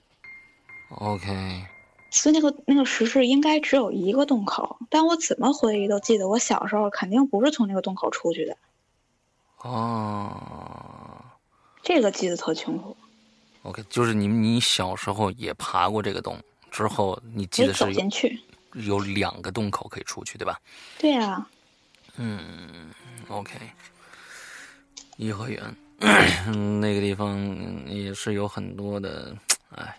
[0.97, 1.65] OK。
[2.11, 8.57] 所以那个那个石室应该只有一个洞口，但我怎么回忆都记得，我小时候肯定不是从那个洞口出去的。
[9.61, 10.35] 哦，
[11.83, 12.97] 这个记得特清楚。
[13.61, 16.35] OK，就是你你小时候也爬过这个洞，
[16.71, 18.41] 之后你记得是走进去，
[18.73, 20.59] 有两个洞口可以出去，对吧？
[20.97, 21.47] 对啊。
[22.17, 22.91] 嗯
[23.27, 23.53] ，OK，
[25.17, 25.61] 颐和园，
[26.79, 27.37] 那个地方
[27.87, 29.35] 也是有很多的，
[29.75, 29.97] 哎，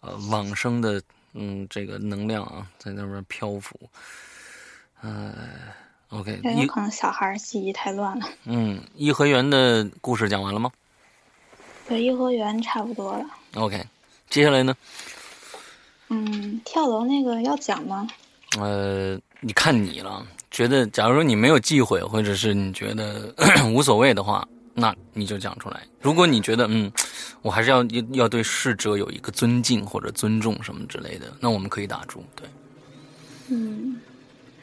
[0.00, 1.02] 呃，往生的。
[1.38, 3.78] 嗯，这个能量啊，在那边漂浮。
[5.02, 5.34] 呃
[6.08, 8.26] ，OK，有可能小孩记忆太乱了。
[8.44, 10.72] 嗯，颐和园的故事讲完了吗？
[11.86, 13.26] 对，颐和园差不多了。
[13.52, 13.84] OK，
[14.30, 14.74] 接下来呢？
[16.08, 18.06] 嗯，跳楼那个要讲吗？
[18.58, 23.34] 呃，你看你了，觉得假如说你没有忌讳，或者是你觉得
[23.72, 24.46] 无所谓的话。
[24.78, 25.80] 那你就讲出来。
[26.02, 26.92] 如果你觉得嗯，
[27.40, 32.22] 我还是要要对逝者有一个尊敬或者尊重什么之类的，那我们可以打住。
[32.34, 32.46] 对，
[33.48, 33.96] 嗯，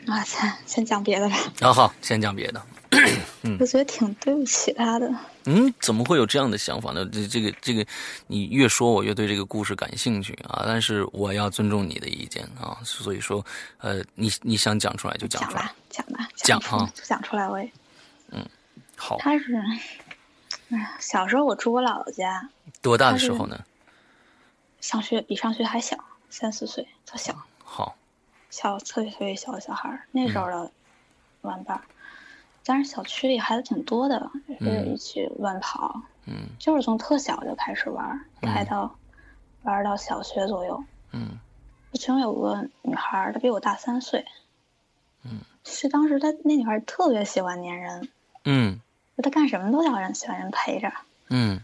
[0.07, 1.35] 啊，先先讲别的吧。
[1.61, 2.61] 啊，好，先讲别的。
[3.41, 5.11] 嗯，我觉得挺对不起他的。
[5.45, 7.03] 嗯，怎么会有这样的想法呢？
[7.11, 7.85] 这这个这个，
[8.27, 10.63] 你越说我越对这个故事感兴趣啊！
[10.65, 13.43] 但是我要尊重你的意见啊，所以说，
[13.79, 17.71] 呃，你你想讲出来就讲出来，讲吧，讲哈，讲出来我也，
[18.31, 18.45] 嗯，
[18.95, 19.17] 好。
[19.17, 19.55] 他是。
[20.69, 22.47] 哎，小时候我住我姥姥家。
[22.81, 23.59] 多大的时候呢？
[24.81, 25.97] 上学比上学还小，
[26.29, 27.35] 三四岁，他小。
[27.63, 27.95] 好。
[28.53, 30.71] 小特别特别小的小孩儿，那时候的
[31.41, 31.83] 玩伴儿。
[32.63, 36.03] 当然，小区里孩子挺多的，是一起乱跑。
[36.27, 36.49] 嗯。
[36.59, 38.95] 就是从特小就开始玩，开到
[39.63, 40.83] 玩到小学左右。
[41.13, 41.39] 嗯。
[41.93, 44.23] 其中有个女孩，她比我大三岁。
[45.23, 45.39] 嗯。
[45.63, 48.09] 是当时她那女孩特别喜欢粘人。
[48.45, 48.79] 嗯。
[49.17, 50.93] 她干什么都要人喜欢人陪着，
[51.29, 51.59] 嗯，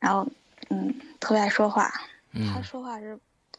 [0.00, 0.26] 然后，
[0.68, 1.90] 嗯，特别爱说话，
[2.32, 3.18] 嗯，她说话是，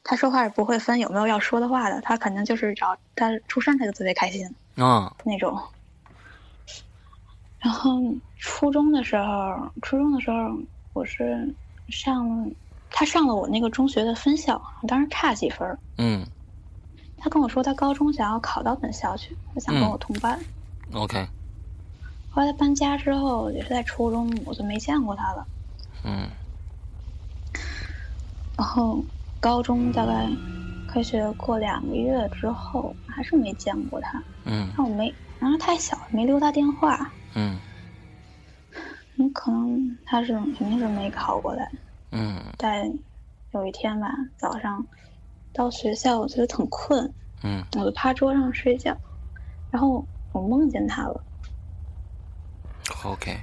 [0.10, 5.62] 他说话是不会分有没有要说的话的，他肯定就是找他出声他就特别开心啊那种。
[7.60, 8.02] 然后
[8.38, 10.58] 初中的时候，初中的时候
[10.94, 11.54] 我是
[11.90, 12.50] 上，
[12.90, 16.26] 他上了我那个中学的分校，当时差几分嗯，
[17.18, 20.40] 他跟我说他高中想要考到本校去，他想跟我同班
[20.94, 21.28] ，OK。
[22.30, 25.46] 后来他搬家之后，也是在初中，我就没见过他了。
[26.04, 26.30] 嗯。
[28.56, 29.04] 然后
[29.40, 30.28] 高中大概
[30.88, 34.22] 开学过两个月之后，还是没见过他。
[34.46, 34.70] 嗯。
[34.76, 37.12] 但我没，然后太小，没留他电话。
[37.36, 37.58] 嗯。
[39.18, 41.72] 嗯，可能他是肯定是没考过来。
[42.12, 42.42] 嗯。
[42.58, 42.92] 但
[43.52, 44.86] 有一天吧，早上
[45.54, 47.12] 到学校，我觉得挺困。
[47.44, 47.64] 嗯。
[47.78, 48.96] 我就趴桌上睡觉，
[49.72, 51.24] 然后我梦见他了。
[53.04, 53.38] OK，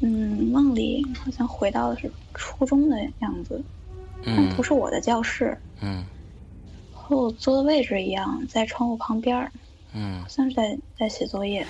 [0.00, 3.62] 嗯，梦里好像回到的是初中的样子，
[4.24, 5.58] 但不是我的教室。
[5.80, 6.04] 嗯，
[6.92, 9.52] 和我坐的位置一样，在窗户旁边儿
[9.94, 11.66] 嗯，好像是在在写作业，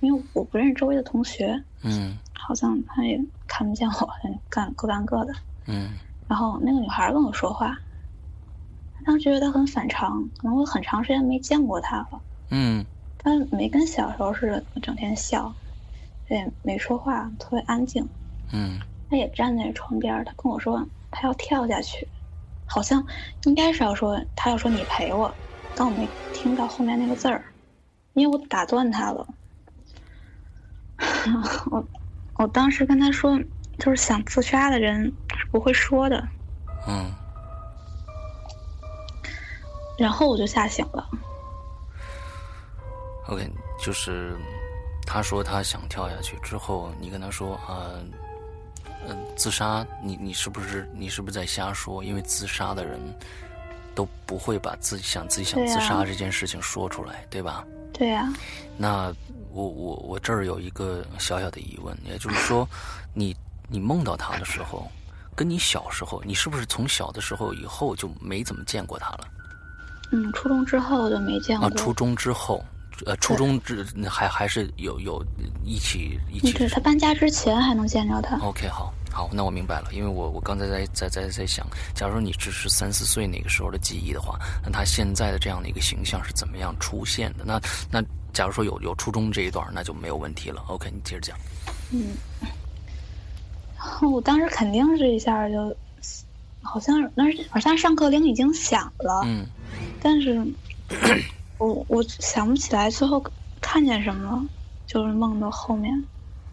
[0.00, 1.64] 因为我不认识周围的同学。
[1.82, 4.10] 嗯，好像他也看不见我，
[4.48, 5.32] 干各干各的。
[5.66, 7.78] 嗯，然后那个女孩跟我说话，
[9.04, 12.22] 当时觉得她很反常，可能我很长时间没见过她了。
[12.50, 12.86] 嗯。
[13.20, 15.52] 他没跟小时候似的整天笑，
[16.28, 18.08] 也没说话，特别安静。
[18.52, 18.78] 嗯，
[19.10, 22.06] 他也站在窗边，他跟我说他要跳下去，
[22.66, 23.04] 好像
[23.44, 25.34] 应该是要说他要说你陪我，
[25.74, 27.44] 但我没听到后面那个字儿，
[28.14, 29.26] 因为我打断他了。
[31.70, 31.84] 我
[32.36, 33.38] 我当时跟他说，
[33.78, 35.04] 就是想自杀的人
[35.36, 36.28] 是不会说的。
[36.86, 37.12] 嗯，
[39.98, 41.08] 然后我就吓醒了。
[43.28, 44.36] OK，就是
[45.06, 47.92] 他说他想跳下去之后，你跟他说啊，
[49.08, 52.04] 嗯，自杀，你你是不是你是不是在瞎说？
[52.04, 53.00] 因为自杀的人
[53.94, 57.64] 都不会把自己想自己想自杀这件事情说出来，对吧？
[57.92, 58.32] 对呀。
[58.76, 59.12] 那
[59.50, 62.68] 我我我这儿有一个小小的疑问，也就是说，
[63.14, 63.34] 你
[63.66, 64.88] 你梦到他的时候，
[65.34, 69.26] 跟你小时候，你是不是从小的时候以后就没怎么见过他了？
[70.12, 71.66] 嗯，初中之后就没见过。
[71.66, 72.64] 啊，初中之后，
[73.04, 75.24] 呃，初中之还还是有有
[75.64, 76.52] 一起一起。
[76.52, 78.36] 对他搬家之前还能见着他。
[78.38, 87.44] OK，好，好，那我明白了，因为我我刚才在在在在想，假如说你只是三四岁那个时候的记忆的话，那他现在的这样的一个形象是怎么样出现的？
[87.44, 90.62] 那那假如说有有初中这一段，那就没有问题了。
[90.68, 91.36] OK，你接着讲。
[91.90, 92.16] 嗯。
[94.02, 95.74] 我当时肯定是一下就，
[96.62, 99.46] 好像那好像上课铃已经响了，嗯，
[100.02, 100.44] 但是，
[101.58, 103.24] 我我想不起来最后
[103.60, 104.42] 看见什么了，
[104.86, 105.92] 就是梦的后面，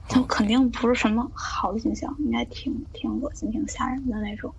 [0.10, 4.54] 就肯定不是什么好的景象，应该挺挺恶心、挺吓人的那种。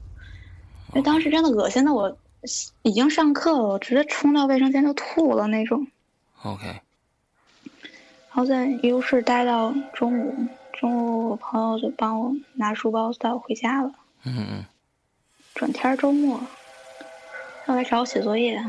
[0.89, 2.17] 因为当时真的恶心的我，
[2.83, 5.87] 已经上课了，我直接冲到卫生间就吐了那种。
[6.43, 6.67] OK。
[6.67, 6.81] 然
[8.31, 10.35] 后在医务室待到中午。
[10.79, 13.91] 中午，我朋友就帮我拿书包带我回家了。
[14.25, 14.65] 嗯嗯。
[15.55, 16.39] 转天周末，
[17.65, 18.63] 他来找我写作业，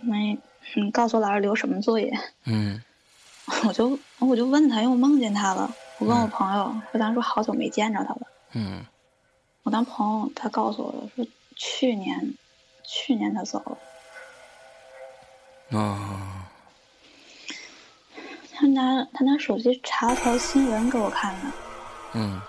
[0.00, 0.38] 没，
[0.76, 2.16] 你告诉我老师留什么作业？
[2.44, 2.80] 嗯。
[3.66, 5.74] 我就我就问他，因为我梦见他了。
[5.98, 8.20] 我跟我朋友，说咱说好久没见着他了。
[8.52, 8.84] 嗯。
[9.64, 12.34] 我当朋友，他告诉我的说去年，
[12.84, 13.62] 去年他走
[15.70, 15.78] 了。
[15.78, 16.50] 啊。
[18.54, 21.40] 他拿他拿手机查了条新闻给我看的，
[22.14, 22.40] 嗯，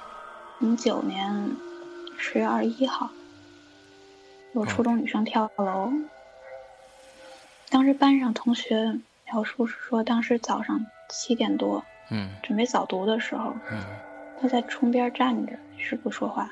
[0.59, 1.55] 零九年
[2.17, 3.11] 十月二十一号，
[4.53, 5.91] 有初中女生跳楼，
[7.69, 13.81] 当时班上同学描述是说，当时早上七点多，嗯，准备早读的时候，嗯，
[14.41, 16.43] 他在窗边站着，一直不说话，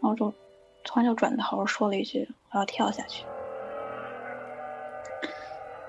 [0.00, 0.32] 然后就
[0.84, 3.24] 突然就转头说了一句：“我要跳下去。”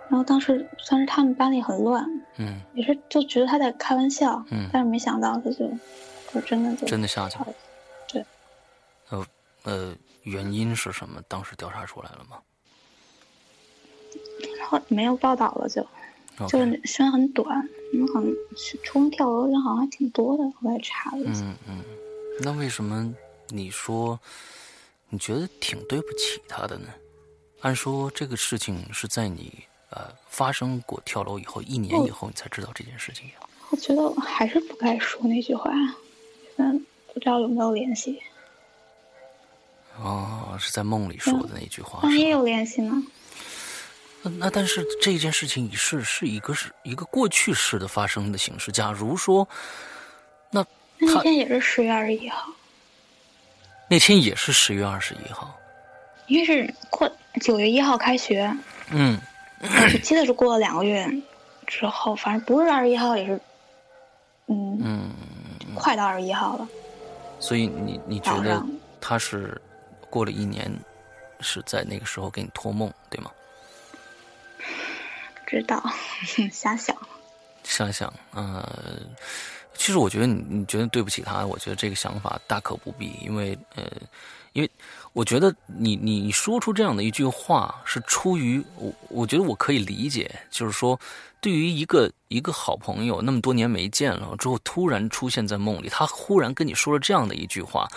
[0.10, 2.04] 然后当时算是他们班里很乱，
[2.38, 5.70] 嗯，也是就觉得他在开玩笑，嗯，但是没想到他就
[6.34, 7.48] 就真的就真的下去了，
[8.08, 8.26] 对，
[9.10, 9.26] 呃
[9.64, 11.22] 呃，原因是什么？
[11.28, 12.38] 当时调查出来了吗？
[14.58, 15.88] 然后没有报道了，就就
[16.48, 18.32] 是时间很短，因为好像
[18.84, 21.84] 初中跳楼人好像还挺多的，后来查了一下，嗯嗯，
[22.42, 23.12] 那为什么
[23.48, 24.20] 你说
[25.10, 26.88] 你觉得挺对不起他的呢？
[27.62, 29.64] 按说这个事情是在你。
[29.92, 33.34] 呃，发生过跳楼以后，一年以后你才知道这件事情呀。
[33.72, 35.72] 我觉得还是不该说那句话，
[36.58, 38.22] 嗯，不知道有没有联系。
[39.98, 42.02] 哦，是在梦里说的那句话。
[42.04, 43.04] 万一有联系呢？
[44.22, 48.72] 那那但是这件事情是是一个是一个过去式的发生的形式。
[48.72, 49.48] 假如说，
[50.52, 50.66] 那
[50.98, 52.48] 那天也是十月二十一号。
[53.90, 55.58] 那天也是十月二十一号。
[56.28, 58.56] 因为是过九月一号开学。
[58.92, 59.20] 嗯。
[59.62, 61.06] 我记得是过了两个月
[61.68, 63.42] 之后，反正不是二十一号，也是，
[64.48, 65.12] 嗯嗯，
[65.76, 66.66] 快到二十一号了。
[67.42, 68.66] 所以你你觉得
[69.02, 69.62] 他是
[70.10, 70.72] 过了一年，
[71.42, 73.30] 是在那个时候给你托梦，对吗？
[75.50, 75.84] 知道，
[76.52, 76.96] 瞎想。
[77.64, 79.00] 瞎想，呃，
[79.76, 83.84] 其实我觉得你你觉得对不起他，我觉得这个想法大可不必，因为呃。
[84.54, 84.72] 因为
[85.14, 91.00] 我觉得你你说出这样的一句话是出于我，我觉得我可以理解，就是说，
[91.40, 97.88] 对于一个一个好朋友那么多年没见了之后，突然出现在梦里，他忽然跟你说了这样的一句话，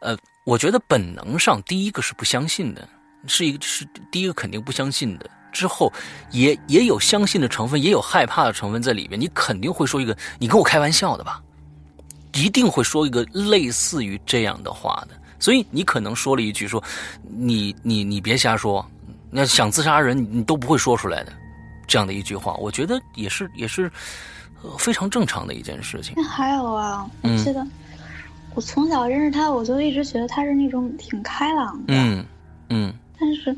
[0.00, 2.86] 呃，我觉得本能上第一个是不相信的，
[3.28, 5.92] 是一个是第一个肯定不相信的，之后
[6.30, 11.42] 也也有相信的成分，也有害怕的成分在里边，你肯定会说一个你跟我开玩笑的吧，
[12.34, 15.14] 一定会说一个类似于这样的话的。
[15.38, 16.82] 所以你可能说了一句说，
[17.22, 18.84] 你你你别瞎说，
[19.30, 21.32] 那想自杀人你都不会说出来的，
[21.86, 23.90] 这样的一句话，我觉得也是也是
[24.78, 26.12] 非常正常的一件事情。
[26.16, 27.66] 那还有啊，我记得
[28.54, 32.26] 我从小认识他，我就一直觉得他是那种挺开朗的，嗯
[32.68, 33.56] 嗯，但是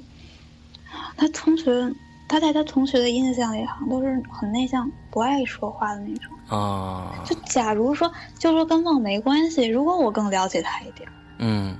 [1.16, 1.92] 他同学
[2.28, 7.22] 他在他同学的印象里好像都是很内向、不爱说话的那种啊。
[7.24, 11.08] 就假如说，就说跟梦没关系，如果我更了解他一点。
[11.38, 11.76] 嗯，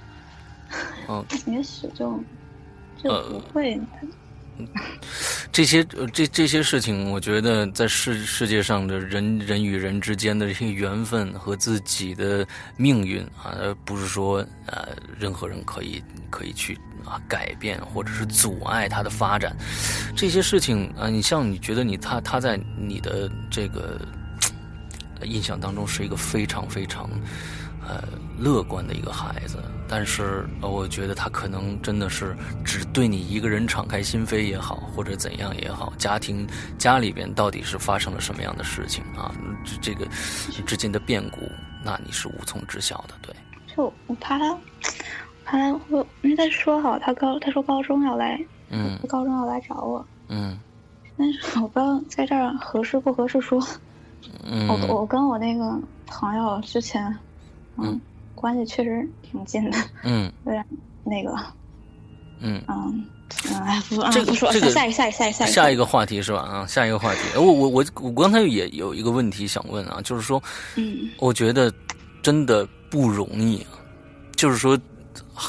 [1.08, 2.18] 哦，也许就
[3.02, 3.80] 就不会。
[5.50, 12.46] 这些这这些事情，我觉得在世世界上的人人与人之间的这些缘分和自己的
[12.76, 19.56] 命运啊，而不是说呃任何人可以可以去啊改变或者是阻碍他的发展。
[20.16, 24.00] 这些事情啊，你像你觉得你他他在你的这个
[25.22, 27.08] 印象当中是一个非常非常。
[27.88, 28.04] 呃
[28.38, 29.56] 乐观的一个孩子。
[29.88, 36.46] 但是我觉得他可能真的是只对你一个人敞开心扉也好，或者怎样也好，家庭
[36.78, 39.34] 家里边到底是发生了什么样的事情啊？
[39.64, 40.06] 这这个
[40.64, 41.50] 之间的变故，
[41.82, 43.14] 那你是无从知晓的。
[43.22, 43.34] 对，
[43.74, 44.56] 就我怕他，
[45.50, 48.40] 怕他我，因为他说好他高，他说高中要来，
[48.70, 50.56] 嗯，高中要来找我，嗯。
[51.16, 53.60] 但是我不知道在这儿合适不合适说。
[54.44, 57.14] 嗯我我跟我那个朋友之前，
[57.76, 58.00] 嗯，
[58.34, 59.78] 关系确实挺近的。
[60.04, 60.32] 嗯。
[60.46, 60.64] 有点
[61.04, 61.36] 那个。
[62.38, 62.62] 嗯。
[62.68, 63.04] 嗯。
[63.64, 66.40] 哎，不这个不说，下一个下一个下一个下一个话题是吧？
[66.40, 67.20] 啊，下一个话题。
[67.36, 70.42] 我我我我刚才也有一个问题想问啊，就是说，
[70.76, 71.72] 嗯，我觉得
[72.22, 73.76] 真的不容易啊。
[74.36, 74.78] 就是说，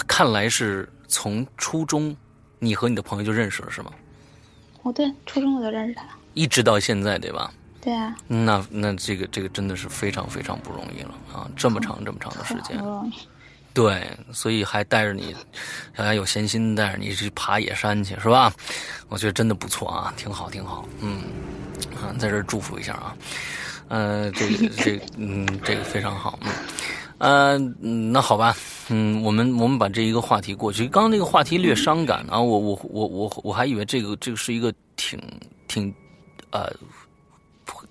[0.08, 2.16] 看来是从初中，
[2.60, 3.92] 你和你的朋友就认识了是吗？
[4.84, 7.54] 哦，对，初中我就认识他了，一直到现在，对吧？
[7.80, 8.16] 对啊。
[8.28, 11.50] 那那这个这个真的是非常非常不容易了啊！
[11.56, 12.84] 这么长这么长的时间，
[13.74, 15.36] 对，所以还带着你，
[15.94, 18.52] 还有闲心带着你去爬野山去，是吧？
[19.08, 21.22] 我觉得真的不错啊，挺好挺好，嗯，
[21.96, 23.16] 啊，在这祝福一下啊，
[23.90, 26.52] 呃，这个这嗯，这个非常好，嗯。
[27.22, 28.56] 呃，那好吧，
[28.90, 30.88] 嗯，我们我们把这一个话题过去。
[30.88, 35.22] 刚刚那个话题略伤感啊，我我我我我还以为这个这个是一个挺
[35.68, 35.94] 挺，
[36.50, 36.68] 呃。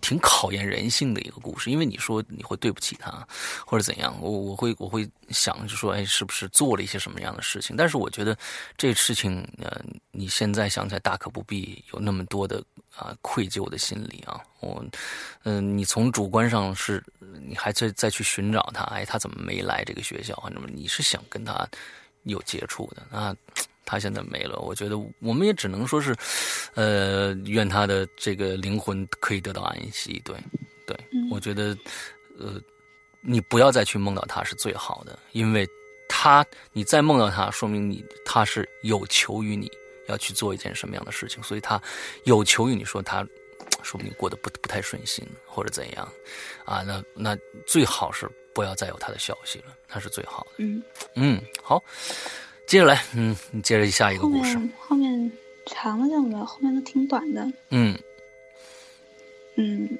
[0.00, 3.26] 挺考验人性的一个故事，因为你说你会对不起他，
[3.66, 7.76] 或者怎样，我我会我会想就说，哎，是不是做了一些什么样的事情？
[7.76, 8.36] 但是我觉得
[8.76, 9.80] 这事情，呃，
[10.10, 12.62] 你现在想起来大可不必有那么多的
[12.96, 14.40] 啊愧疚的心理啊。
[14.60, 14.84] 我，
[15.44, 17.02] 嗯，你从主观上是，
[17.46, 20.36] 你还在再去寻找他，哎，他怎么没来这个学校？
[20.52, 21.66] 那么你是想跟他
[22.24, 23.34] 有接触的啊？
[23.90, 26.14] 他现在没了，我觉得我们也只能说是，
[26.74, 30.22] 呃，愿他的这个灵魂可以得到安息。
[30.24, 30.36] 对，
[30.86, 30.96] 对，
[31.28, 31.76] 我觉得，
[32.38, 32.54] 呃，
[33.20, 35.68] 你不要再去梦到他是最好的，因为
[36.08, 39.68] 他，你再梦到他，说明你他是有求于你
[40.06, 41.82] 要去做一件什么样的事情，所以他
[42.22, 43.26] 有求于你说他，
[43.82, 46.08] 说不定过得不不太顺心或者怎样，
[46.64, 47.36] 啊，那那
[47.66, 50.50] 最好是不要再有他的消息了，那是最好的。
[50.58, 50.80] 嗯
[51.16, 51.82] 嗯，好。
[52.70, 54.56] 接着来，嗯，你接着下一个故事。
[54.78, 55.32] 后面
[55.66, 57.52] 长的就没有，后面都挺短的。
[57.70, 57.98] 嗯
[59.56, 59.98] 嗯，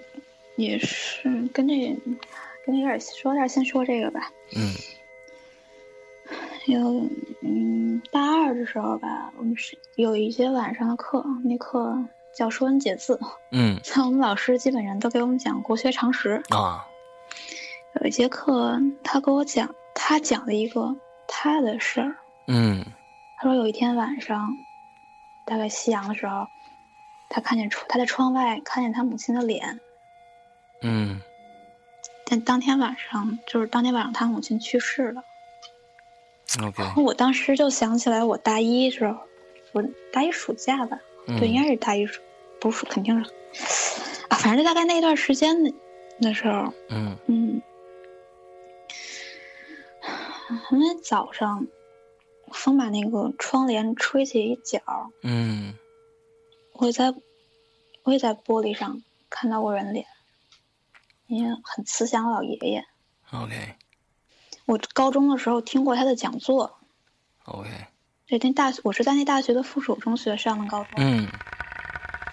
[0.55, 1.75] 也是跟这
[2.65, 4.31] 跟这有点说点，先说这个吧。
[4.55, 4.73] 嗯，
[6.67, 7.11] 有
[7.43, 11.99] 嗯，大二的时候吧，我们是有一节晚上的课，那课
[12.37, 13.17] 叫《说文解字》。
[13.51, 16.87] 嗯， 像我们老师基本上都给我们讲国学常识啊。
[18.01, 20.95] 有一节课，他给我讲，他讲了一个
[21.27, 22.15] 他的事儿。
[22.53, 22.85] 嗯，
[23.37, 24.57] 他说有一天晚上，
[25.47, 26.49] 大概夕阳的时候，
[27.29, 29.79] 他看见窗他在窗外看见他母亲的脸。
[30.83, 31.21] 嗯，
[32.27, 35.23] 但当天晚上就是当天晚上他母亲去世了。
[36.61, 39.17] OK，我当时就想起来我大一时候，
[39.71, 40.99] 我大一暑假吧，
[41.39, 42.21] 对，应该是大一暑，
[42.61, 43.31] 不是肯定是
[44.29, 45.73] 啊，反正就大概那一段时间的
[46.19, 47.63] 那时候，嗯嗯，
[50.73, 51.65] 因为早上。
[52.53, 54.81] 风把那个窗帘吹起一角，
[55.23, 55.75] 嗯，
[56.73, 57.15] 我在，
[58.03, 60.07] 我也在玻璃上看到过人脸，
[61.27, 62.85] 一个很慈祥老爷爷。
[63.31, 63.75] OK，
[64.67, 66.79] 我高中的时候听过他的讲座。
[67.45, 67.69] OK，
[68.27, 70.95] 对，那大我是在那大学的附属中学上的高中。
[70.97, 71.29] 嗯，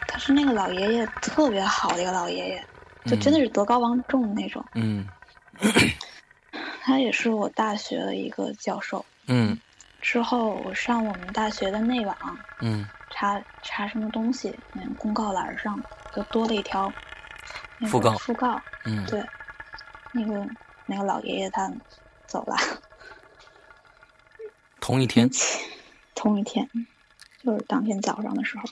[0.08, 2.66] 他是那个老爷爷特别好的一个老爷爷，
[3.06, 4.66] 就真的是德高望重的那种。
[4.74, 5.08] 嗯，
[6.82, 9.06] 他也是我大学的一个教授。
[9.28, 9.60] 嗯。
[10.08, 12.18] 之后我上我们大学的内网，
[12.62, 15.78] 嗯，查查什么东西，那公告栏上
[16.16, 16.90] 就多了一条
[17.82, 19.22] 讣告，讣告，嗯，对，
[20.14, 20.48] 那个
[20.86, 21.70] 那个老爷爷他
[22.26, 22.56] 走了，
[24.80, 25.30] 同一天，
[26.16, 26.66] 同一天，
[27.44, 28.64] 就是当天早上的时候。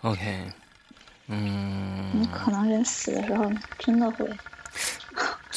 [0.00, 0.50] OK，
[1.26, 3.44] 嗯，你可能人死的时候
[3.78, 4.26] 真的会，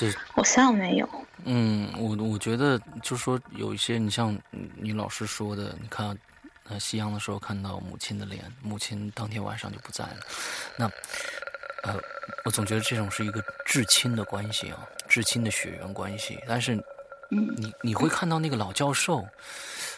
[0.01, 1.07] 这好像没有。
[1.45, 4.35] 嗯，我我觉得就是说，有一些你像
[4.75, 6.17] 你老师说的，你看，
[6.69, 10.17] 呃，夕阳的时候看到母亲的脸，母亲当天晚上就不在了。
[10.75, 10.85] 那，
[11.83, 11.99] 呃，
[12.45, 16.39] 我总觉得这种是一个至亲的关系啊，至亲的血缘关系。
[16.47, 16.75] 但是，
[17.29, 19.23] 你你会看到那个老教授，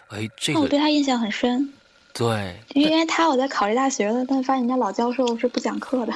[0.09, 1.71] 哎，这个我对他印象很深。
[2.13, 6.13] 对，因为他我在考虑大学了，但发现人家老教授是不讲课的。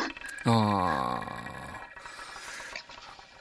[0.50, 1.44] 啊，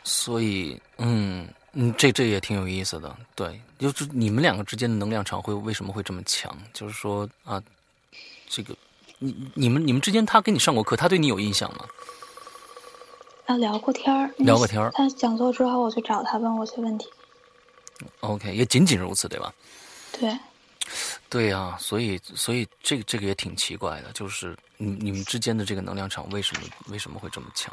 [0.07, 1.49] 所以，嗯。
[1.79, 6.51] 嗯，这这也挺有意思的，对，就是你们两个之间的能量场会为什么会这么强？
[6.73, 7.63] 就是说啊，
[8.49, 8.75] 这个
[9.19, 11.85] 你你们你们之间，他给你上过课，他对你有印象吗？
[13.45, 14.91] 啊，聊过天儿，聊过天儿。
[14.95, 17.11] 他讲座之后，我去找他，问我些问题。
[18.21, 19.53] OK，也仅仅如此，对吧？
[20.19, 20.35] 对。
[21.29, 27.71] 对呀，所以所以这个这个也挺奇怪的，就是你你们之间的这个能量场为什么为什么会这么强？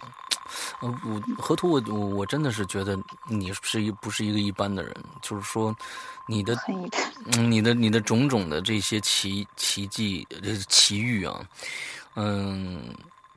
[0.82, 2.98] 呃，我河图，我我我真的是觉得
[3.28, 5.76] 你是一不是一个一般的人，就是说
[6.28, 6.58] 你的
[7.34, 11.48] 嗯你的你的种种的这些奇奇迹呃奇遇啊，
[12.16, 12.94] 嗯，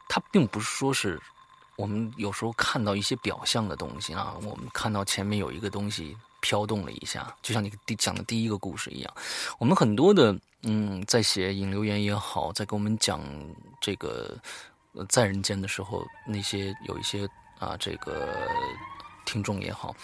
[0.08, 1.20] 它并不是说是
[1.76, 6.16] 我们有时候看到一些表象的东西啊，我们看到前面有一个东西。
[6.42, 9.12] 飘动了一下，就像你第讲的第一个故事一样。
[9.58, 13.20] 我们很多的嗯，在写引流言也好，在给我们讲
[13.80, 14.38] 这个
[15.09, 17.28] 在人间的时候，那些有一些
[17.59, 18.36] 啊，这个
[19.24, 19.94] 听众也好，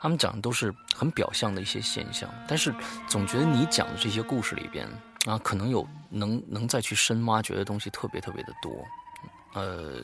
[0.00, 2.28] 他们讲的都是很表象的一些现象。
[2.48, 2.74] 但是
[3.08, 4.86] 总觉得你讲的这些故事里边
[5.26, 8.70] 啊，可能有能能再去深挖掘的东西特别特别的多，
[9.54, 10.02] 呃，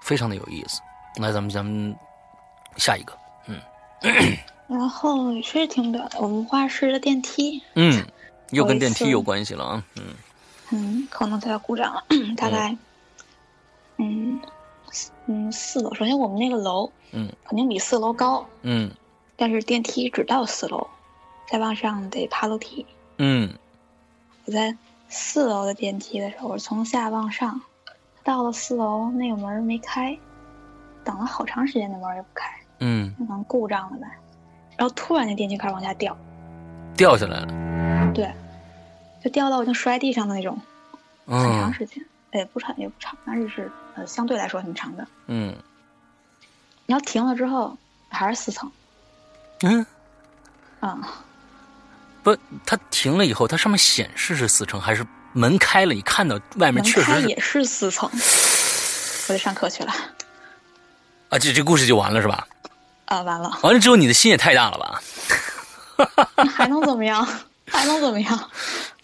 [0.00, 0.80] 非常的有意思。
[1.16, 1.94] 那咱们咱们
[2.76, 3.16] 下一个，
[3.46, 3.60] 嗯。
[4.68, 8.02] 然后也是挺短的，我们画室的电梯，嗯，
[8.50, 10.14] 又跟电梯有关系了啊，嗯，
[10.70, 12.02] 嗯，可能它要故障了，
[12.34, 12.78] 大概，嗯，
[14.02, 14.40] 嗯
[15.26, 15.94] 嗯，四楼。
[15.94, 18.90] 首先我们那个楼，嗯，肯定比四楼高，嗯，
[19.36, 20.86] 但是电梯只到四楼，
[21.48, 22.84] 再往上得爬楼梯，
[23.18, 23.52] 嗯，
[24.44, 24.76] 我在
[25.08, 27.60] 四楼的电梯的时候，我从下往上，
[28.24, 30.18] 到了四楼那个门没开，
[31.04, 32.50] 等了好长时间，那门也不开，
[32.80, 34.06] 嗯，可能故障了呗。
[34.76, 36.16] 然后突然，那电梯开始往下掉，
[36.96, 38.12] 掉下来了。
[38.12, 38.30] 对，
[39.22, 40.58] 就掉到已经摔地上的那种，
[41.26, 45.06] 很长时间，也不长也不长，但是是呃相对来说很长的。
[45.26, 45.54] 嗯。
[46.86, 47.76] 你要停了之后
[48.08, 48.70] 还是四层。
[49.62, 49.84] 嗯。
[50.80, 50.98] 啊。
[52.22, 55.92] 不，它停了以后，它上面显示是四层，还是门开了？
[55.92, 58.08] 你看到外面确实也是四层。
[59.28, 59.92] 我得上课去了。
[61.28, 62.46] 啊，这这故事就完了是吧？
[63.06, 63.58] 啊，完了！
[63.62, 65.02] 完了之后，你的心也太大了吧？
[66.48, 67.26] 还能怎么样？
[67.66, 68.50] 还能怎么样？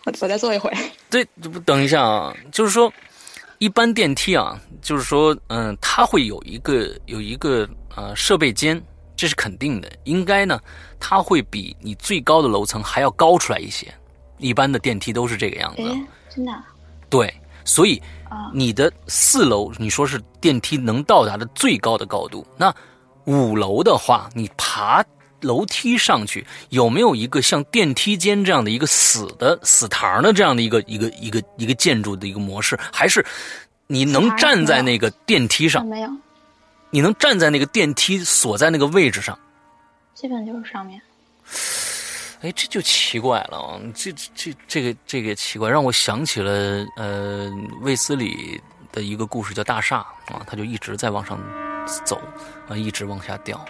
[0.05, 0.73] 我我再坐一会。
[1.11, 2.93] 对，不等一下啊，就是说，
[3.59, 8.81] 一般电梯啊，就是说，嗯，它会有一个有一个呃设备间，
[9.17, 9.91] 这是肯定的。
[10.05, 10.61] 应该呢，
[11.01, 13.93] 它会比你最高的楼层还要高出来一些。
[14.39, 15.83] 一般的电梯都是这个样子。
[16.35, 16.53] 真的？
[17.11, 17.33] 对，
[17.65, 18.01] 所以
[18.53, 22.75] 你的四楼，你说是电梯能到达的最高的高度，那。
[23.25, 25.05] 五楼的话，你爬
[25.41, 32.79] 楼梯上去，有没有一个像电梯间这样的一个死的死堂的这样的一个一个一个一个建筑的一个模式？
[32.93, 33.25] 还是
[33.87, 35.87] 你能站在那个电梯上？
[35.87, 36.11] 没有。
[36.91, 39.39] 你能站在那个电梯所在那个位置上？
[40.15, 41.01] 基本就是上面。
[42.41, 43.81] 哎，这就奇怪了啊！
[43.95, 47.51] 这这这个这个奇怪，让我想起了呃
[47.83, 48.61] 卫斯理
[48.93, 51.39] 的一个故事，叫《大厦》啊，他就一直在往上。
[52.05, 52.21] 走
[52.69, 53.65] 啊，一直往下掉，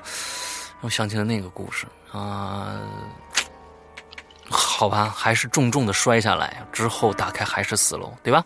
[0.80, 2.80] 我想起了那个故事啊。
[4.50, 8.44] 好吧，还是重重的摔下来之后，打开还是死楼，对吧？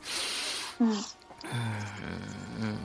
[0.78, 1.04] 嗯
[1.52, 1.82] 嗯
[2.58, 2.76] 嗯，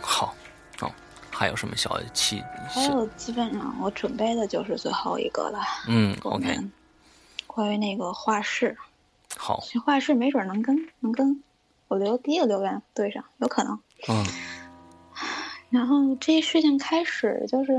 [0.00, 0.34] 好
[0.80, 0.90] 哦。
[1.30, 2.42] 还有什么小气？
[2.68, 5.58] 还有，基本上我准备的就是最后一个了。
[5.88, 6.56] 嗯，OK。
[7.46, 8.76] 关于那个画室，
[9.36, 11.42] 好，画室没准能跟能跟
[11.88, 13.78] 我留第一个留言对上，有可能。
[14.08, 14.24] 嗯。
[15.70, 17.72] 然后这事情开始就是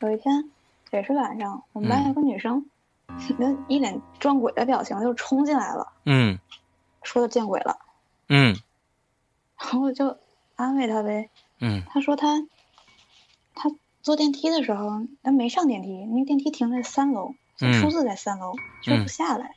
[0.00, 0.50] 有一天
[0.92, 2.64] 也是晚上，我们班有个女生，
[3.36, 5.92] 那一脸撞鬼的表情就冲进来了。
[6.04, 6.38] 嗯，
[7.02, 7.78] 说的见鬼了。
[8.28, 8.56] 嗯，
[9.58, 10.18] 然后我就
[10.54, 11.30] 安慰她呗。
[11.60, 12.46] 嗯，她说她
[13.54, 13.70] 她
[14.02, 17.34] 坐电梯的时候，她没上电梯，那个电梯停在三楼，
[17.80, 19.56] 数字在三楼，就不下来，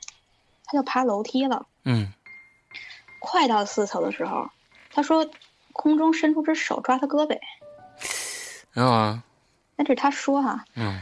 [0.65, 1.67] 她就爬楼梯了。
[1.83, 2.11] 嗯，
[3.19, 4.49] 快到四层的时候，
[4.91, 5.29] 她说
[5.71, 7.37] 空中伸出只手抓她胳膊。
[8.73, 9.21] 嗯，
[9.81, 10.63] 那是他说哈。
[10.75, 11.01] 嗯，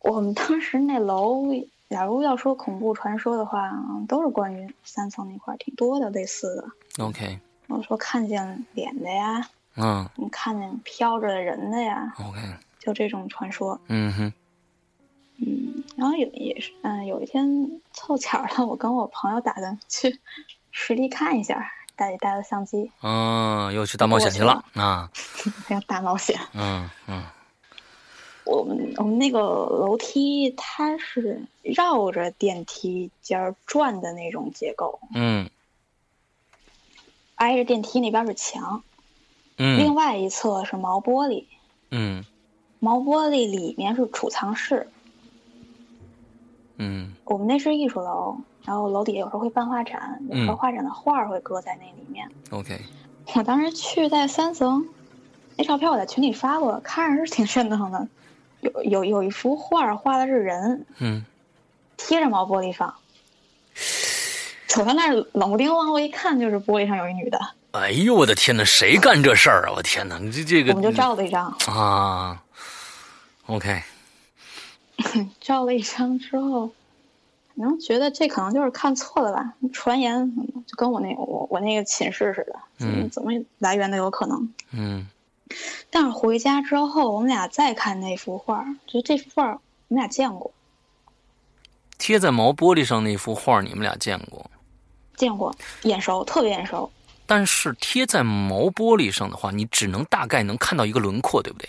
[0.00, 1.46] 我们当时那楼，
[1.88, 3.72] 假如要说恐怖传说的话，
[4.06, 7.04] 都是关于三层那块挺多的类似的。
[7.04, 7.38] OK。
[7.68, 9.48] 我说看见脸的呀。
[9.76, 10.06] 嗯。
[10.16, 12.12] 你看见飘着的人的呀。
[12.18, 12.38] OK。
[12.78, 13.80] 就这种传说。
[13.88, 14.32] 嗯哼。
[15.38, 20.20] 嗯，然后有也是，嗯，有一天凑巧了，我跟我朋友打算去
[20.70, 21.72] 实地看一下。
[21.96, 25.10] 带带了相机，嗯，又去大冒险去了啊！
[25.68, 27.22] 要大冒险，嗯嗯。
[28.50, 35.48] 我们我们那个楼梯它是绕着电梯间转的那种结构，嗯。
[37.36, 38.82] 挨着电梯那边是墙，
[39.56, 39.78] 嗯。
[39.78, 41.44] 另外一侧是毛玻璃，
[41.90, 42.24] 嗯。
[42.80, 44.88] 毛玻璃里面是储藏室，
[46.76, 47.14] 嗯。
[47.24, 48.36] 我们那是艺术楼。
[48.64, 52.28] 然后楼底下有时候会办画展，有时候画展的画会搁在那里面。
[52.50, 52.78] OK。
[53.34, 54.86] 我当时去在三层，
[55.56, 58.08] 那照片我在群里发过，看着是挺瘆得慌的。
[58.60, 61.24] 有有有一幅画画的是人，嗯，
[61.96, 62.94] 贴着毛玻璃上。
[64.66, 67.38] 走到那儿冷不丁往后一看，就是玻璃上有一女的。
[67.72, 69.72] 哎呦我的天哪，谁干这事儿啊？
[69.76, 72.42] 我天哪，你这这个我们就照了一张啊。
[73.46, 73.82] OK，
[75.40, 79.54] 照了一张之后，可能觉得这可能就是看错了吧？
[79.72, 80.32] 传言
[80.66, 84.52] 就跟我那我我那个寝室似的，嗯，怎么来源都有可能。
[84.72, 85.08] 嗯。
[85.90, 90.50] 但是回家之后，我们俩再看那幅画，觉得这幅画我们俩见过。
[91.98, 94.50] 贴在毛玻璃上那幅画，你们俩见过？
[95.16, 96.90] 见过，眼熟，特别眼熟。
[97.26, 101.68] 但是贴在毛玻璃上的话，你只能大概能看到一个轮廓，对不对？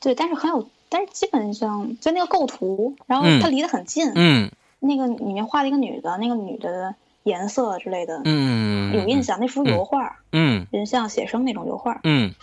[0.00, 4.12] 对，但是很有，但是基本上就那个构图，然后它离得很近。
[4.14, 4.50] 嗯。
[4.82, 9.38] 那个里面画了一个女的，那个女的颜色之类的，嗯，有印象。
[9.38, 12.34] 那幅油画，嗯，人像写生那种油画，嗯。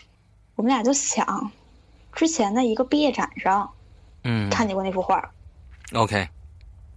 [0.58, 1.52] 我们俩就想，
[2.12, 3.70] 之前的一个毕业展上，
[4.24, 5.30] 嗯，看见过那幅画。
[5.94, 6.28] OK。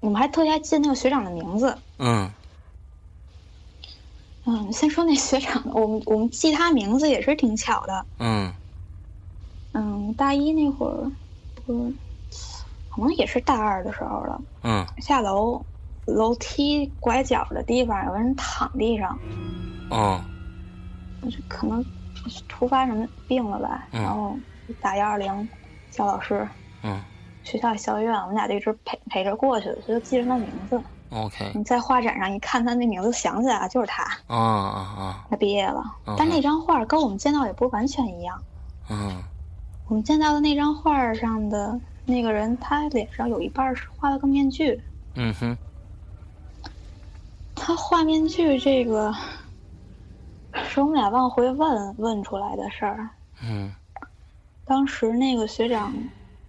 [0.01, 1.77] 我们还特意还记得那个学长的名字。
[1.99, 2.31] 嗯。
[4.47, 8.07] 嗯，先说那学长，我们我们记他名字也是挺巧的。
[8.19, 8.51] 嗯。
[9.75, 11.13] 嗯，大一那会儿，
[11.67, 11.93] 不，
[12.89, 14.41] 可能也是大二的时候了。
[14.63, 14.87] 嗯。
[15.03, 15.63] 下楼，
[16.07, 19.19] 楼梯拐角的地方有个人躺地上。
[19.91, 20.19] 哦。
[21.31, 21.85] 就可能。
[22.49, 23.87] 突发什么病了吧？
[23.91, 24.37] 然后
[24.81, 25.49] 打幺二零，
[25.91, 26.47] 叫老师。
[26.83, 27.01] 嗯。
[27.43, 30.81] 学校校医院，我们俩就一直陪陪着过去的，就记着那名字。
[31.09, 31.51] OK。
[31.55, 34.05] 你在画展上一看他那名字，想起来就是他。
[34.27, 35.27] 啊啊啊！
[35.31, 35.83] 他毕业了，
[36.19, 38.41] 但那张画跟我们见到也不是完全一样。
[38.91, 39.23] 嗯。
[39.89, 44.81] 我们见到的那张画上的那个人，他脸上有一半是画了个面具。
[45.15, 45.57] 嗯哼。
[47.57, 49.13] 他画面具这个。
[50.71, 53.11] 是我们俩往回问问出来的事儿。
[53.43, 53.75] 嗯，
[54.65, 55.93] 当时那个学长，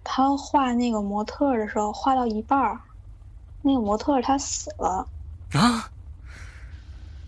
[0.04, 2.78] 他画那个模特的时候，画到一半儿，
[3.62, 5.06] 那个模特他死了。
[5.54, 5.90] 啊？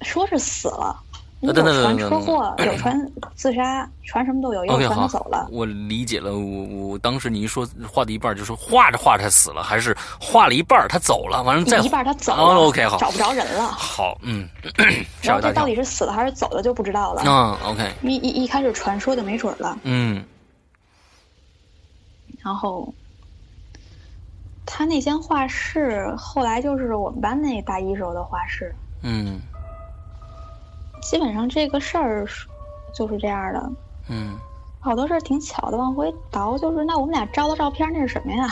[0.03, 1.03] 说是死了，
[1.45, 5.49] 有传车祸，有传 自杀，传什么都有，有传走了。
[5.51, 13.67] 我理解了，我我当时你一说画的一半，就说画着画着他死了，还是画了一半他走了，完了再一半他走了？OK，好，找不着人了。
[13.69, 14.49] 好，嗯。
[15.23, 17.23] 然后这到底是死了还是走了就不知道了。
[17.27, 17.93] 嗯，OK。
[18.03, 19.79] 一一一开始传说就没准了。
[19.83, 20.25] 嗯。
[22.43, 22.93] 然后，
[24.67, 28.75] 他那间画室后来就是我们班那大一时候的画室。
[29.03, 29.41] 嗯。
[31.05, 32.27] 基本上这个事儿
[32.93, 33.73] 就是这样的。
[34.09, 34.37] 嗯。
[34.81, 38.49] 好多事儿挺巧的，往回倒就是那我们俩照的照片那是什么呀？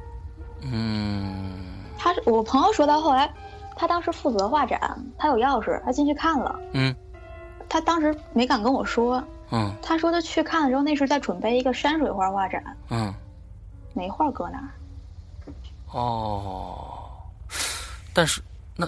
[0.62, 1.58] 嗯。
[1.98, 3.30] 他我朋友说到后来。
[3.76, 6.60] 他当时负责画展，他有钥匙，他进去看了。
[6.72, 6.94] 嗯，
[7.66, 9.24] 他当时没敢跟我说。
[9.52, 12.62] 嗯，他说他去看的时候，那是在准备一个山水画画展。
[12.90, 13.14] 嗯，
[13.94, 14.68] 没画搁那儿。
[15.92, 17.08] 哦，
[18.12, 18.42] 但是
[18.76, 18.86] 那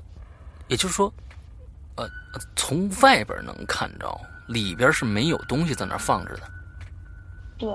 [0.68, 1.10] 也就是说，
[2.32, 6.42] 呃，从外边能看着，里边是没有东西在那放着的。
[7.58, 7.68] 对。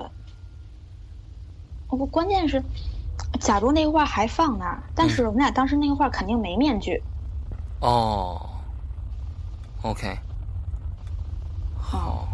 [1.89, 2.61] 不，关键是。
[3.39, 7.01] 假如那个画还放那儿，但是我们俩当时那个画肯定没面具。
[7.79, 8.39] 哦
[9.81, 10.17] ，OK，
[11.79, 12.27] 好，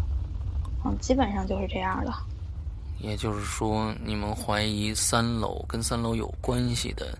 [0.84, 2.12] 嗯，基本上就是这样的。
[2.98, 7.18] 也就是说，你们怀疑三楼跟三楼有关系的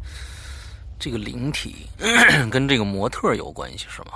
[0.99, 1.87] 这个灵体，
[2.51, 4.12] 跟这个模特有关系是吗？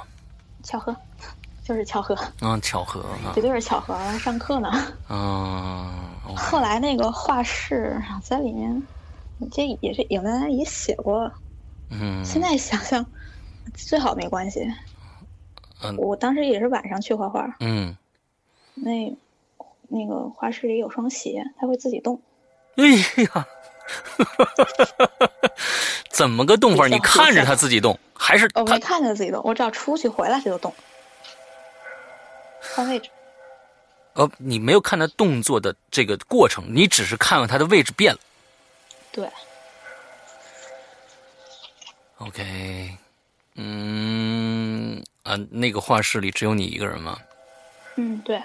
[0.63, 0.95] 巧合，
[1.65, 2.17] 就是巧合。
[2.41, 3.05] 嗯，巧合，
[3.35, 3.97] 绝对是巧合。
[4.19, 4.71] 上课呢。
[5.09, 5.93] 嗯。
[6.37, 8.83] 后来那个画室在里面。
[9.53, 11.31] 这也是影单也写过，
[11.91, 13.07] 嗯，现在想想，
[13.73, 14.69] 最好没关系。
[15.81, 17.97] 嗯，我当时也是晚上去画画，嗯，
[18.75, 19.17] 那
[19.87, 22.21] 那个画室里有双鞋，它会自己动。
[22.75, 22.85] 哎
[23.23, 23.47] 呀，
[26.19, 26.89] 怎么个动法？
[26.89, 29.41] 你看着他自己动，还是我没看着自己动？
[29.45, 30.75] 我只要出去回来他就动，
[32.61, 33.09] 换位置。
[34.15, 38.19] 呃，你没有看他动作的这个过程，你只是看到他的位置变了。
[39.13, 39.31] 对
[42.17, 42.97] ，OK，
[43.55, 47.17] 嗯啊，那个画室里只有你一个人吗？
[47.95, 48.43] 嗯，对。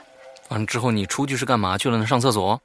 [0.49, 2.05] 完之后你出去是干嘛去了呢？
[2.05, 2.61] 上厕所？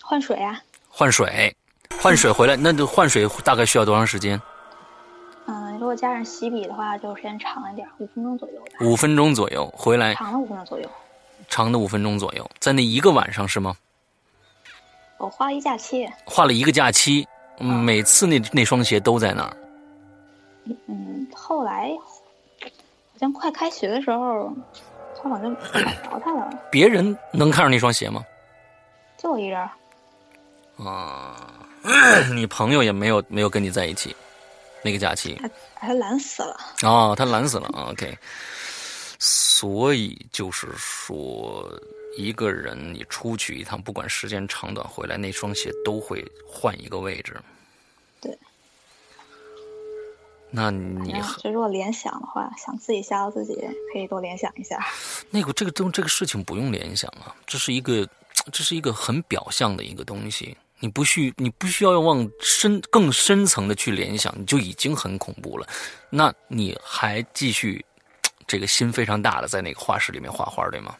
[0.00, 0.62] 换水啊？
[0.88, 1.56] 换水，
[1.98, 4.40] 换水回来，那就换水大概需要多长时间？
[5.46, 8.72] 嗯，如果加上洗笔的话，就时间长一点，五分钟左右吧。
[8.80, 10.14] 五分钟左右回来。
[10.14, 10.88] 长了五分钟左右。
[11.48, 13.74] 长的五分钟左右，在那一个晚上是吗？
[15.18, 17.26] 我花了一假期，花了一个假期，
[17.58, 19.56] 每次那那双鞋都在那儿。
[20.86, 21.90] 嗯，后来
[22.62, 24.50] 好像快开学的时候，
[25.20, 26.48] 他好像找着他了。
[26.70, 28.24] 别人能看上那双鞋吗？
[29.18, 29.60] 就我一人。
[30.78, 31.36] 啊，
[32.34, 34.14] 你朋友也没有没有跟你在一起，
[34.82, 35.34] 那个假期。
[35.40, 36.56] 他他懒死了。
[36.82, 37.68] 哦，他懒死了。
[37.90, 38.16] OK。
[39.18, 41.70] 所以就是说，
[42.16, 47.38] 一个人你出去一趟，不管时间长短，回来那双鞋都会换一个位置。
[48.20, 48.38] 对。
[50.50, 51.12] 那你
[51.42, 53.54] 就如果联想的话，想自己吓唬自己，
[53.92, 54.78] 可以多联想一下。
[55.30, 58.08] 那个这个东这个事情不用联想啊，这是一个
[58.50, 65.66] 这是一个很表象的一个东西，你不需你不需要要往深更深层的去联想，你就已经很恐怖了。
[66.08, 67.84] 那你还继续
[68.46, 70.96] 这个心非常大的在那个画室里面画画，对吗？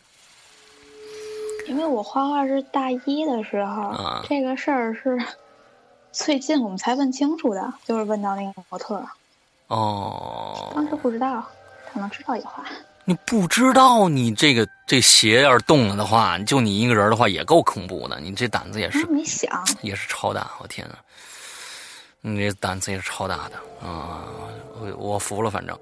[1.66, 5.16] 因为我画画是大一的时候，啊、这个事儿是
[6.10, 9.02] 最近我们才问清楚的，就是问到那个模特。
[9.68, 11.46] 哦，当时不知道，
[11.92, 12.64] 可能知道也画。
[13.10, 18.20] 你不知道，你这个这鞋要是动了的话，就你一个人的话也够恐怖的。
[18.20, 19.50] 你这胆子也是，没想
[19.82, 20.94] 也是超大，我天呐，
[22.20, 24.22] 你这胆子也是超大的啊！
[24.78, 25.76] 我我服了，反正。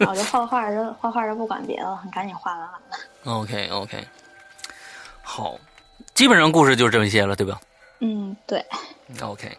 [0.00, 2.98] 我就画画就画画就不管别的，你赶紧画完完了。
[3.40, 4.04] OK OK，
[5.22, 5.56] 好，
[6.12, 7.60] 基本上故事就这么些了，对吧？
[8.00, 8.66] 嗯，对。
[9.22, 9.56] OK。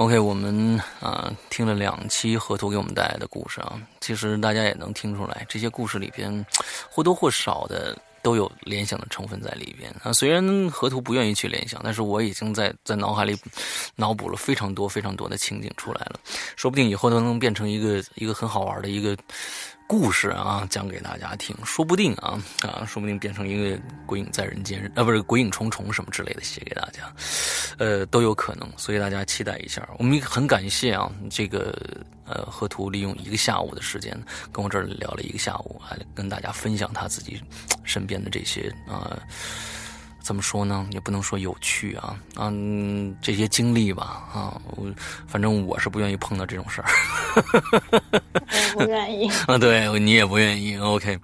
[0.00, 6.46] OK，我们啊听了两期河图给我们带来的故事啊，其实大家也能听出来，这些故事里边
[6.90, 10.10] 或多或少的都有联想的成分在里边啊。
[10.10, 13.36] 虽然河图不愿意去联想，但是我已经在在脑海里
[13.94, 16.18] 脑补了非常多非常多的情景出来了，
[16.56, 19.14] 说不定以后都能变成一个一个很好玩的一个。
[19.90, 23.76] 故事啊，讲给大家听，说不定啊啊，说不定变成一个
[24.06, 27.12] 鬼影在人间啊，不是鬼影重重什么之类的，写给大家，
[27.76, 29.84] 呃，都有可能，所以大家期待一下。
[29.98, 31.76] 我们很感谢啊，这个
[32.24, 34.16] 呃，河图利用一个下午的时间
[34.52, 37.42] 跟我这儿聊了一个下午，还跟大家分享他自己
[37.82, 39.18] 身边的这些啊。
[40.22, 40.86] 怎么说呢？
[40.92, 44.86] 也不能说有趣啊，嗯，这些经历吧，啊，我
[45.26, 46.88] 反正我是不愿意碰到这种事儿。
[48.76, 50.76] 我不愿意 啊，对你也不愿意。
[50.76, 51.18] OK，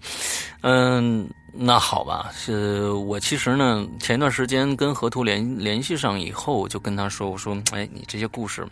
[0.62, 8.66] 嗯，那好吧，是我其实呢，前一段时间跟河图联联系上以后，就跟他说，我说，哎，你这些故事，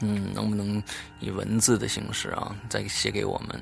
[0.00, 0.82] 嗯，能不能
[1.20, 3.60] 以文字的形式啊，再写给我们？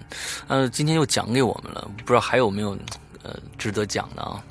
[0.49, 2.78] 呃，今天又讲给我们了，不知道还有没有。
[3.23, 4.43] 呃，值得讲的啊，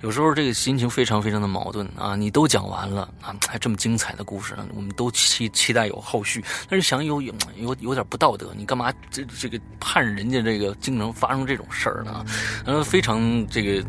[0.00, 2.16] 有时候这个心情非常非常的矛盾啊。
[2.16, 7.34] 你都讲完了啊，还这么精彩的故事，我们都期期待有后续，但是想有有
[7.80, 12.24] 有点不道德，你干嘛这这个盼人家这个经常发生这种事儿呢？
[12.64, 13.84] 呃，非常这个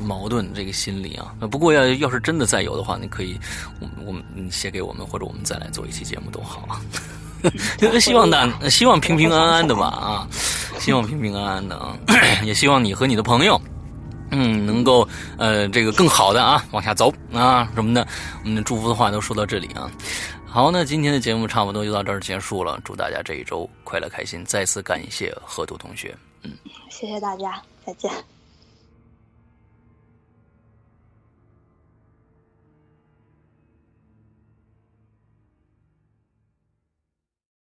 [0.00, 1.34] 矛盾这个心理啊。
[1.50, 3.38] 不过要要是真的再有的话，你可以
[3.80, 6.80] 我们我们你写给我们，或者我们再来做一期节目都好啊。
[8.00, 10.28] 希望大希望平平安安的吧啊，
[10.78, 11.96] 希望平平安安的啊，
[12.44, 13.60] 也希望你和你的朋友。
[14.34, 18.06] 嗯，能够呃，这个更好的啊，往下走啊什么的，
[18.42, 19.90] 我们的祝福的话都说到这里啊。
[20.46, 26.50] 好，那今天的节目差不多就到这儿结束了，祝大家这一周快乐开心，再次感谢河图同学，嗯，
[26.88, 28.10] 谢谢大家，再见。